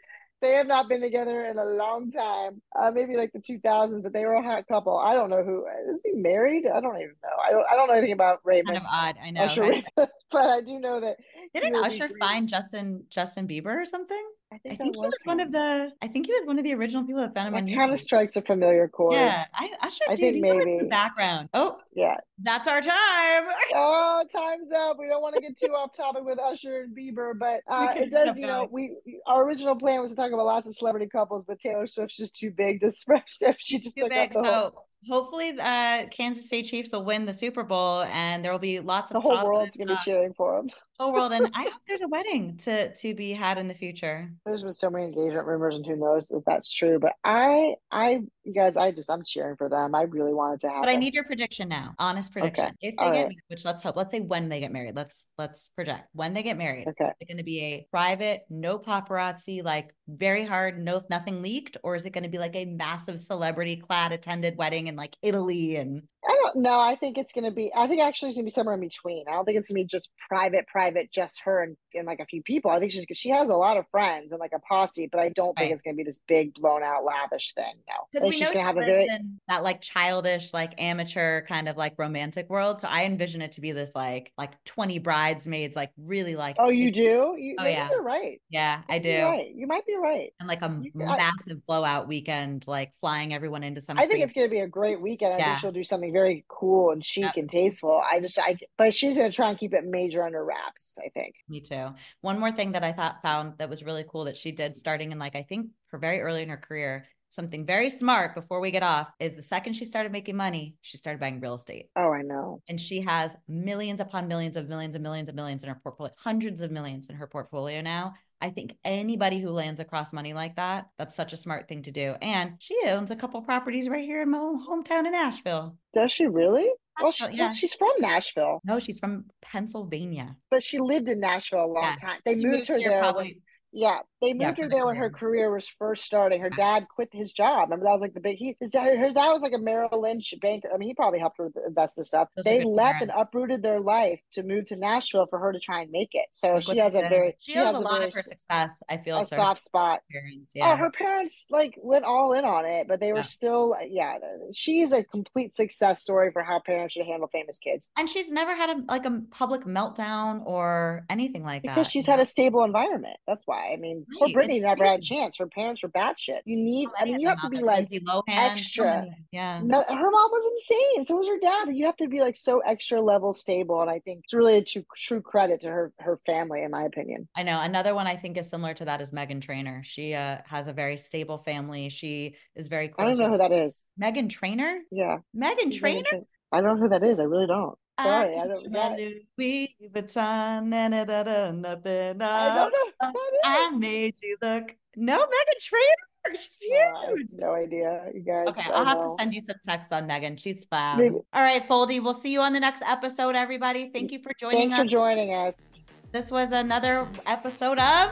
They 0.40 0.52
have 0.54 0.66
not 0.66 0.88
been 0.88 1.02
together 1.02 1.44
in 1.44 1.58
a 1.58 1.64
long 1.64 2.10
time. 2.10 2.62
Uh, 2.78 2.90
maybe 2.90 3.16
like 3.16 3.32
the 3.32 3.40
2000s, 3.40 4.02
but 4.02 4.12
they 4.12 4.24
were 4.24 4.34
a 4.34 4.42
hot 4.42 4.66
couple. 4.66 4.96
I 4.96 5.12
don't 5.12 5.28
know 5.28 5.42
who 5.42 5.66
is 5.90 6.00
he 6.04 6.14
married. 6.14 6.66
I 6.66 6.80
don't 6.80 6.96
even 6.96 7.14
know. 7.22 7.36
I 7.46 7.50
don't. 7.50 7.66
I 7.70 7.76
don't 7.76 7.88
know 7.88 7.94
anything 7.94 8.12
about 8.12 8.40
Raymond. 8.44 8.68
Kind 8.68 8.78
of 8.78 8.84
odd. 8.90 9.16
I 9.22 9.30
know. 9.30 9.42
Usher, 9.42 9.62
right? 9.62 9.86
but 9.96 10.10
I 10.34 10.60
do 10.62 10.78
know 10.78 11.00
that. 11.00 11.16
Didn't 11.52 11.76
Usher 11.76 12.08
find 12.18 12.48
Justin 12.48 13.04
Justin 13.10 13.46
Bieber 13.46 13.82
or 13.82 13.84
something? 13.84 14.22
I 14.52 14.58
think, 14.58 14.74
I 14.74 14.76
think 14.78 14.96
he 14.96 15.00
was 15.00 15.06
him. 15.06 15.12
one 15.24 15.40
of 15.40 15.52
the. 15.52 15.92
I 16.02 16.08
think 16.08 16.26
he 16.26 16.32
was 16.32 16.44
one 16.44 16.58
of 16.58 16.64
the 16.64 16.74
original 16.74 17.04
people 17.04 17.20
that 17.20 17.32
found 17.34 17.48
him 17.48 17.54
that 17.54 17.60
on 17.60 17.66
YouTube. 17.68 17.76
Kind 17.76 17.92
of 17.92 18.00
strikes 18.00 18.34
a 18.34 18.42
familiar 18.42 18.88
chord. 18.88 19.14
Yeah, 19.14 19.44
I, 19.54 19.70
I 19.80 19.88
should. 19.88 20.08
I 20.08 20.16
think 20.16 20.40
maybe 20.40 20.88
background. 20.88 21.50
Oh, 21.54 21.76
yeah, 21.94 22.16
that's 22.42 22.66
our 22.66 22.80
time. 22.80 23.44
oh, 23.74 24.24
time's 24.32 24.72
up. 24.72 24.96
We 24.98 25.06
don't 25.06 25.22
want 25.22 25.36
to 25.36 25.40
get 25.40 25.56
too 25.56 25.72
off 25.72 25.96
topic 25.96 26.24
with 26.24 26.40
Usher 26.40 26.82
and 26.82 26.96
Bieber, 26.96 27.32
but 27.38 27.60
uh, 27.72 27.92
it 27.94 28.10
does. 28.10 28.36
You 28.36 28.48
know, 28.48 28.68
we 28.68 28.96
our 29.26 29.44
original 29.44 29.76
plan 29.76 30.02
was 30.02 30.10
to 30.10 30.16
talk 30.16 30.32
about 30.32 30.46
lots 30.46 30.68
of 30.68 30.74
celebrity 30.74 31.06
couples, 31.06 31.44
but 31.46 31.60
Taylor 31.60 31.86
Swift's 31.86 32.16
just 32.16 32.34
too 32.34 32.50
big 32.50 32.80
to 32.80 32.90
spread. 32.90 33.22
She 33.58 33.78
just 33.78 33.96
too 33.96 34.02
took 34.02 34.10
big, 34.10 34.36
up 34.36 34.42
the 34.42 34.52
whole. 34.52 34.86
Hopefully, 35.08 35.50
uh, 35.58 36.06
Kansas 36.10 36.46
State 36.46 36.66
Chiefs 36.66 36.92
will 36.92 37.04
win 37.04 37.24
the 37.24 37.32
Super 37.32 37.62
Bowl, 37.62 38.02
and 38.02 38.44
there 38.44 38.52
will 38.52 38.58
be 38.58 38.80
lots 38.80 39.10
of 39.10 39.14
the 39.14 39.20
whole 39.20 39.44
world's 39.44 39.76
gonna 39.76 39.94
be 39.94 40.00
cheering 40.04 40.34
for 40.34 40.56
them. 40.56 40.70
Whole 40.98 41.12
world, 41.12 41.32
and 41.32 41.48
I 41.54 41.62
hope 41.72 41.82
there's 41.88 42.02
a 42.02 42.08
wedding 42.08 42.58
to 42.58 42.92
to 42.92 43.14
be 43.14 43.32
had 43.32 43.58
in 43.58 43.68
the 43.68 43.74
future. 43.74 44.30
There's 44.44 44.62
been 44.62 44.72
so 44.72 44.90
many 44.90 45.04
engagement 45.04 45.46
rumors, 45.46 45.76
and 45.76 45.86
who 45.86 45.96
knows 45.96 46.30
if 46.30 46.44
that's 46.44 46.72
true. 46.72 46.98
But 46.98 47.12
I, 47.24 47.74
I, 47.90 48.20
you 48.44 48.54
guys, 48.54 48.76
I 48.76 48.90
just 48.90 49.10
I'm 49.10 49.22
cheering 49.22 49.56
for 49.56 49.68
them. 49.68 49.94
I 49.94 50.02
really 50.02 50.32
wanted 50.32 50.60
to 50.60 50.68
happen. 50.68 50.82
But 50.82 50.88
I 50.88 50.96
need 50.96 51.14
your 51.14 51.24
prediction 51.24 51.68
now, 51.68 51.94
honest 51.98 52.32
prediction. 52.32 52.66
Okay. 52.66 52.74
If 52.80 52.96
they 52.96 53.04
All 53.04 53.10
get 53.10 53.16
right. 53.16 53.22
married, 53.22 53.38
which 53.48 53.64
let's 53.64 53.82
hope, 53.82 53.96
let's 53.96 54.10
say 54.10 54.20
when 54.20 54.48
they 54.48 54.60
get 54.60 54.72
married. 54.72 54.96
Let's 54.96 55.26
let's 55.36 55.68
project 55.68 56.08
when 56.12 56.32
they 56.32 56.42
get 56.42 56.56
married. 56.56 56.88
Okay, 56.88 57.04
is 57.04 57.14
it 57.20 57.28
going 57.28 57.38
to 57.38 57.44
be 57.44 57.60
a 57.60 57.86
private, 57.90 58.42
no 58.48 58.78
paparazzi, 58.78 59.62
like 59.62 59.94
very 60.08 60.44
hard, 60.44 60.82
no 60.82 61.02
nothing 61.10 61.42
leaked, 61.42 61.76
or 61.82 61.94
is 61.94 62.06
it 62.06 62.10
going 62.10 62.24
to 62.24 62.30
be 62.30 62.38
like 62.38 62.56
a 62.56 62.64
massive 62.64 63.20
celebrity 63.20 63.76
clad 63.76 64.12
attended 64.12 64.56
wedding 64.56 64.86
in 64.86 64.96
like 64.96 65.16
Italy 65.22 65.76
and 65.76 66.02
don't 66.42 66.62
know. 66.62 66.78
I 66.78 66.96
think 66.96 67.18
it's 67.18 67.32
going 67.32 67.44
to 67.44 67.50
be, 67.50 67.70
I 67.74 67.86
think 67.86 68.00
actually 68.00 68.28
it's 68.28 68.36
going 68.36 68.44
to 68.44 68.50
be 68.50 68.52
somewhere 68.52 68.74
in 68.74 68.80
between. 68.80 69.24
I 69.28 69.32
don't 69.32 69.44
think 69.44 69.58
it's 69.58 69.68
going 69.68 69.76
to 69.76 69.84
be 69.84 69.88
just 69.88 70.10
private, 70.28 70.66
private, 70.66 71.10
just 71.12 71.40
her 71.44 71.62
and, 71.62 71.76
and 71.94 72.06
like 72.06 72.20
a 72.20 72.26
few 72.26 72.42
people. 72.42 72.70
I 72.70 72.78
think 72.78 72.92
she's, 72.92 73.04
she 73.12 73.30
has 73.30 73.48
a 73.48 73.54
lot 73.54 73.76
of 73.76 73.84
friends 73.90 74.32
and 74.32 74.40
like 74.40 74.52
a 74.54 74.58
posse, 74.60 75.08
but 75.10 75.20
I 75.20 75.30
don't 75.30 75.48
right. 75.48 75.58
think 75.58 75.72
it's 75.72 75.82
going 75.82 75.94
to 75.94 75.96
be 75.96 76.04
this 76.04 76.20
big, 76.26 76.54
blown 76.54 76.82
out, 76.82 77.04
lavish 77.04 77.54
thing. 77.54 77.74
No. 77.88 77.94
Because 78.12 78.34
she's 78.34 78.50
going 78.50 78.58
to 78.58 78.64
have 78.64 78.76
a 78.76 78.80
very, 78.80 79.08
that 79.48 79.62
like 79.62 79.80
childish, 79.80 80.52
like 80.52 80.74
amateur 80.78 81.42
kind 81.42 81.68
of 81.68 81.76
like 81.76 81.94
romantic 81.98 82.48
world. 82.48 82.80
So 82.80 82.88
I 82.88 83.04
envision 83.04 83.42
it 83.42 83.52
to 83.52 83.60
be 83.60 83.72
this 83.72 83.90
like, 83.94 84.32
like 84.38 84.52
20 84.64 84.98
bridesmaids, 84.98 85.76
like 85.76 85.90
really 85.96 86.36
like. 86.36 86.56
Oh, 86.58 86.70
you 86.70 86.90
do? 86.92 87.34
You, 87.38 87.56
oh, 87.58 87.66
yeah. 87.66 87.88
You're 87.90 88.02
right. 88.02 88.40
Yeah, 88.50 88.82
I 88.88 88.98
do. 88.98 89.22
Right. 89.22 89.52
You 89.54 89.66
might 89.66 89.86
be 89.86 89.96
right. 89.96 90.32
And 90.40 90.48
like 90.48 90.62
a 90.62 90.78
you, 90.80 90.90
massive 90.94 91.58
I, 91.58 91.62
blowout 91.66 92.08
weekend, 92.08 92.66
like 92.66 92.92
flying 93.00 93.34
everyone 93.34 93.62
into 93.62 93.80
some. 93.80 93.98
I 93.98 94.06
think 94.06 94.24
it's 94.24 94.32
going 94.32 94.46
to 94.46 94.50
be 94.50 94.60
a 94.60 94.68
great 94.68 95.00
weekend. 95.00 95.34
I 95.34 95.38
yeah. 95.38 95.46
think 95.46 95.58
she'll 95.60 95.72
do 95.72 95.84
something 95.84 96.12
very 96.12 96.29
cool 96.48 96.90
and 96.90 97.04
chic 97.04 97.36
and 97.36 97.48
tasteful. 97.48 98.02
I 98.08 98.20
just, 98.20 98.38
I, 98.38 98.58
but 98.76 98.94
she's 98.94 99.16
going 99.16 99.30
to 99.30 99.34
try 99.34 99.50
and 99.50 99.58
keep 99.58 99.74
it 99.74 99.84
major 99.84 100.24
under 100.24 100.44
wraps. 100.44 100.98
I 101.04 101.08
think. 101.10 101.34
Me 101.48 101.60
too. 101.60 101.88
One 102.20 102.38
more 102.38 102.52
thing 102.52 102.72
that 102.72 102.84
I 102.84 102.92
thought 102.92 103.22
found 103.22 103.54
that 103.58 103.70
was 103.70 103.82
really 103.82 104.04
cool 104.08 104.24
that 104.24 104.36
she 104.36 104.52
did 104.52 104.76
starting 104.76 105.12
in 105.12 105.18
like 105.18 105.36
I 105.36 105.42
think 105.42 105.68
her 105.88 105.98
very 105.98 106.20
early 106.20 106.42
in 106.42 106.48
her 106.48 106.56
career. 106.56 107.06
Something 107.32 107.64
very 107.64 107.88
smart 107.90 108.34
before 108.34 108.58
we 108.58 108.72
get 108.72 108.82
off 108.82 109.08
is 109.20 109.34
the 109.34 109.42
second 109.42 109.74
she 109.74 109.84
started 109.84 110.10
making 110.10 110.34
money, 110.36 110.74
she 110.80 110.96
started 110.96 111.20
buying 111.20 111.38
real 111.38 111.54
estate. 111.54 111.88
Oh, 111.94 112.10
I 112.10 112.22
know. 112.22 112.60
And 112.68 112.80
she 112.80 113.00
has 113.02 113.36
millions 113.46 114.00
upon 114.00 114.26
millions 114.26 114.56
of 114.56 114.68
millions 114.68 114.96
and 114.96 115.04
millions 115.04 115.28
of 115.28 115.36
millions 115.36 115.62
in 115.62 115.68
her 115.68 115.78
portfolio, 115.80 116.12
hundreds 116.18 116.60
of 116.60 116.72
millions 116.72 117.08
in 117.08 117.14
her 117.14 117.28
portfolio 117.28 117.82
now. 117.82 118.14
I 118.40 118.50
think 118.50 118.74
anybody 118.84 119.40
who 119.40 119.50
lands 119.50 119.80
across 119.80 120.12
money 120.12 120.32
like 120.32 120.56
that, 120.56 120.88
that's 120.98 121.16
such 121.16 121.32
a 121.32 121.36
smart 121.36 121.68
thing 121.68 121.82
to 121.82 121.90
do. 121.90 122.14
And 122.22 122.54
she 122.58 122.76
owns 122.86 123.10
a 123.10 123.16
couple 123.16 123.40
properties 123.42 123.88
right 123.88 124.04
here 124.04 124.22
in 124.22 124.30
my 124.30 124.38
hometown 124.38 125.06
in 125.06 125.12
Nashville. 125.12 125.76
Does 125.94 126.12
she 126.12 126.26
really? 126.26 126.68
Well, 127.02 127.12
she, 127.12 127.24
yeah. 127.32 127.46
well, 127.46 127.54
she's 127.54 127.74
from 127.74 127.92
Nashville. 127.98 128.60
No, 128.64 128.78
she's 128.78 128.98
from 128.98 129.26
Pennsylvania. 129.42 130.36
But 130.50 130.62
she 130.62 130.78
lived 130.78 131.08
in 131.08 131.20
Nashville 131.20 131.64
a 131.64 131.66
long 131.66 131.82
yes. 131.82 132.00
time. 132.00 132.20
They 132.24 132.34
moved, 132.34 132.46
moved, 132.46 132.68
her 132.68 132.78
there. 132.78 133.00
Probably, 133.00 133.42
yeah, 133.72 133.98
they 134.20 134.34
moved 134.34 134.58
yeah, 134.58 134.64
her 134.64 134.68
there 134.68 134.86
when 134.86 134.96
her 134.96 135.10
career 135.10 135.50
was 135.52 135.66
first 135.66 136.04
starting. 136.04 136.40
Her 136.40 136.50
dad 136.50 136.86
quit 136.94 137.08
his 137.12 137.32
job. 137.32 137.70
Remember 137.70 137.86
that 137.86 137.92
was 137.92 138.00
like 138.02 138.14
the 138.14 138.20
big. 138.20 138.36
He 138.36 138.56
his 138.60 138.72
dad, 138.72 138.98
her 138.98 139.12
dad 139.12 139.28
was 139.28 139.40
like 139.40 139.54
a 139.54 139.58
Merrill 139.58 140.02
Lynch 140.02 140.34
banker. 140.40 140.68
I 140.72 140.76
mean, 140.76 140.88
he 140.88 140.94
probably 140.94 141.18
helped 141.18 141.38
her 141.38 141.44
with 141.44 141.54
the 141.54 141.64
investment 141.66 142.06
stuff. 142.06 142.28
They 142.44 142.62
left 142.64 143.02
and 143.02 143.10
uprooted 143.16 143.62
their 143.62 143.80
life 143.80 144.20
to 144.34 144.42
move 144.42 144.66
to 144.66 144.76
Nashville 144.76 145.26
for 145.26 145.38
her 145.38 145.52
to 145.52 145.58
try 145.58 145.82
and 145.82 145.90
make 145.90 146.10
it. 146.12 146.26
So 146.30 146.60
she 146.60 146.78
has 146.78 146.94
a 146.94 147.00
very 147.00 147.36
she, 147.38 147.52
she 147.52 147.58
has 147.58 147.74
a, 147.74 147.78
lot 147.78 147.98
very, 147.98 148.08
of 148.08 148.14
her 148.14 148.22
success. 148.22 148.82
I 148.88 148.98
feel 148.98 149.20
a 149.20 149.26
soft 149.26 149.64
spot. 149.64 150.00
Parents, 150.12 150.52
oh, 150.54 150.58
yeah. 150.58 150.72
Oh, 150.72 150.76
her 150.76 150.90
parents 150.90 151.46
like 151.48 151.78
went 151.82 152.04
all 152.04 152.34
in 152.34 152.44
on 152.44 152.66
it, 152.66 152.88
but 152.88 153.00
they 153.00 153.12
were 153.12 153.18
yeah. 153.18 153.24
still 153.24 153.74
yeah. 153.88 154.16
She's 154.54 154.92
a 154.92 155.02
complete 155.02 155.54
success 155.54 156.02
story 156.02 156.30
for 156.32 156.42
how 156.42 156.60
parents 156.60 156.92
should 156.94 157.06
handle 157.06 157.28
famous 157.32 157.58
kids. 157.58 157.90
And 157.96 158.08
she's 158.08 158.30
never 158.30 158.54
had 158.54 158.70
a 158.70 158.82
like 158.86 159.06
a 159.06 159.22
public 159.30 159.64
meltdown 159.64 160.42
or 160.44 161.06
anything 161.08 161.42
like 161.42 161.62
because 161.62 161.74
that. 161.74 161.80
Because 161.80 161.90
she's 161.90 162.06
had 162.06 162.20
a 162.20 162.26
stable 162.26 162.64
environment. 162.64 163.16
That's 163.26 163.42
why. 163.46 163.72
I 163.72 163.76
mean, 163.76 164.04
right. 164.10 164.32
poor 164.32 164.42
Britney 164.42 164.56
it's 164.56 164.62
never 164.62 164.76
crazy. 164.76 164.90
had 164.90 165.00
a 165.00 165.02
chance. 165.02 165.38
Her 165.38 165.46
parents 165.46 165.82
were 165.82 165.88
batshit. 165.88 166.40
You 166.44 166.56
need, 166.56 166.88
I 166.98 167.04
mean, 167.04 167.20
you 167.20 167.28
have 167.28 167.40
to 167.42 167.48
be 167.48 167.60
like 167.60 167.88
extra. 168.28 169.06
yeah. 169.32 169.60
No, 169.62 169.84
her 169.88 170.10
mom 170.10 170.30
was 170.30 170.50
insane. 170.52 171.06
So 171.06 171.16
was 171.16 171.28
her 171.28 171.38
dad. 171.40 171.76
You 171.76 171.86
have 171.86 171.96
to 171.96 172.08
be 172.08 172.20
like 172.20 172.36
so 172.36 172.60
extra 172.60 173.00
level 173.00 173.34
stable. 173.34 173.80
And 173.80 173.90
I 173.90 174.00
think 174.00 174.20
it's 174.24 174.34
really 174.34 174.58
a 174.58 174.64
true, 174.64 174.84
true 174.96 175.20
credit 175.20 175.60
to 175.62 175.68
her 175.68 175.92
her 176.00 176.18
family, 176.26 176.62
in 176.62 176.70
my 176.70 176.84
opinion. 176.84 177.28
I 177.36 177.42
know. 177.42 177.60
Another 177.60 177.94
one 177.94 178.06
I 178.06 178.16
think 178.16 178.36
is 178.36 178.48
similar 178.48 178.74
to 178.74 178.84
that 178.86 179.00
is 179.00 179.10
Meghan 179.10 179.40
Trainor. 179.40 179.82
She 179.84 180.14
uh, 180.14 180.38
has 180.46 180.68
a 180.68 180.72
very 180.72 180.96
stable 180.96 181.38
family. 181.38 181.88
She 181.88 182.36
is 182.54 182.68
very 182.68 182.88
close. 182.88 183.04
I 183.04 183.08
don't 183.08 183.18
know 183.18 183.30
who 183.30 183.38
that 183.38 183.52
is. 183.52 183.86
Meghan 184.00 184.28
Trainor? 184.28 184.80
Yeah. 184.90 185.18
Meghan 185.36 185.76
Trainor? 185.76 186.24
I 186.52 186.60
don't 186.60 186.76
know 186.76 186.82
who 186.82 186.88
that 186.88 187.04
is. 187.04 187.20
I 187.20 187.24
really 187.24 187.46
don't. 187.46 187.78
Sorry, 188.02 188.36
I, 188.36 188.42
I 188.42 188.46
don't 188.46 188.70
know. 188.70 188.96
Louis 189.38 189.76
Vuitton, 189.94 190.70
don't 190.70 192.18
know. 192.18 193.12
I 193.44 193.70
made 193.70 194.16
you 194.22 194.36
look. 194.42 194.76
No, 194.96 195.18
Meghan 195.18 195.58
Trainor. 195.60 196.36
She's 196.36 196.58
huge. 196.60 197.28
No, 197.32 197.54
idea, 197.54 198.04
you 198.14 198.20
guys. 198.20 198.46
Okay, 198.48 198.62
I'll 198.72 198.84
have 198.84 198.98
to 198.98 199.14
send 199.18 199.32
you 199.32 199.40
some 199.40 199.56
texts 199.62 199.92
on 199.92 200.06
Meghan. 200.06 200.38
She's 200.38 200.66
fab. 200.68 200.98
Maybe. 200.98 201.14
All 201.14 201.42
right, 201.42 201.66
Foldy. 201.66 202.02
We'll 202.02 202.12
see 202.12 202.30
you 202.30 202.40
on 202.40 202.52
the 202.52 202.60
next 202.60 202.82
episode, 202.86 203.34
everybody. 203.34 203.90
Thank 203.92 204.12
you 204.12 204.20
for 204.22 204.32
joining 204.38 204.58
Thanks 204.58 204.74
us. 204.74 204.78
Thanks 204.78 204.92
for 204.92 204.98
joining 204.98 205.34
us. 205.34 205.82
This 206.12 206.30
was 206.30 206.48
another 206.52 207.06
episode 207.26 207.78
of 207.78 208.10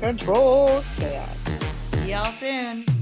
Control 0.00 0.82
Chaos. 0.96 1.28
See 1.92 2.10
y'all 2.12 2.24
soon. 2.32 2.97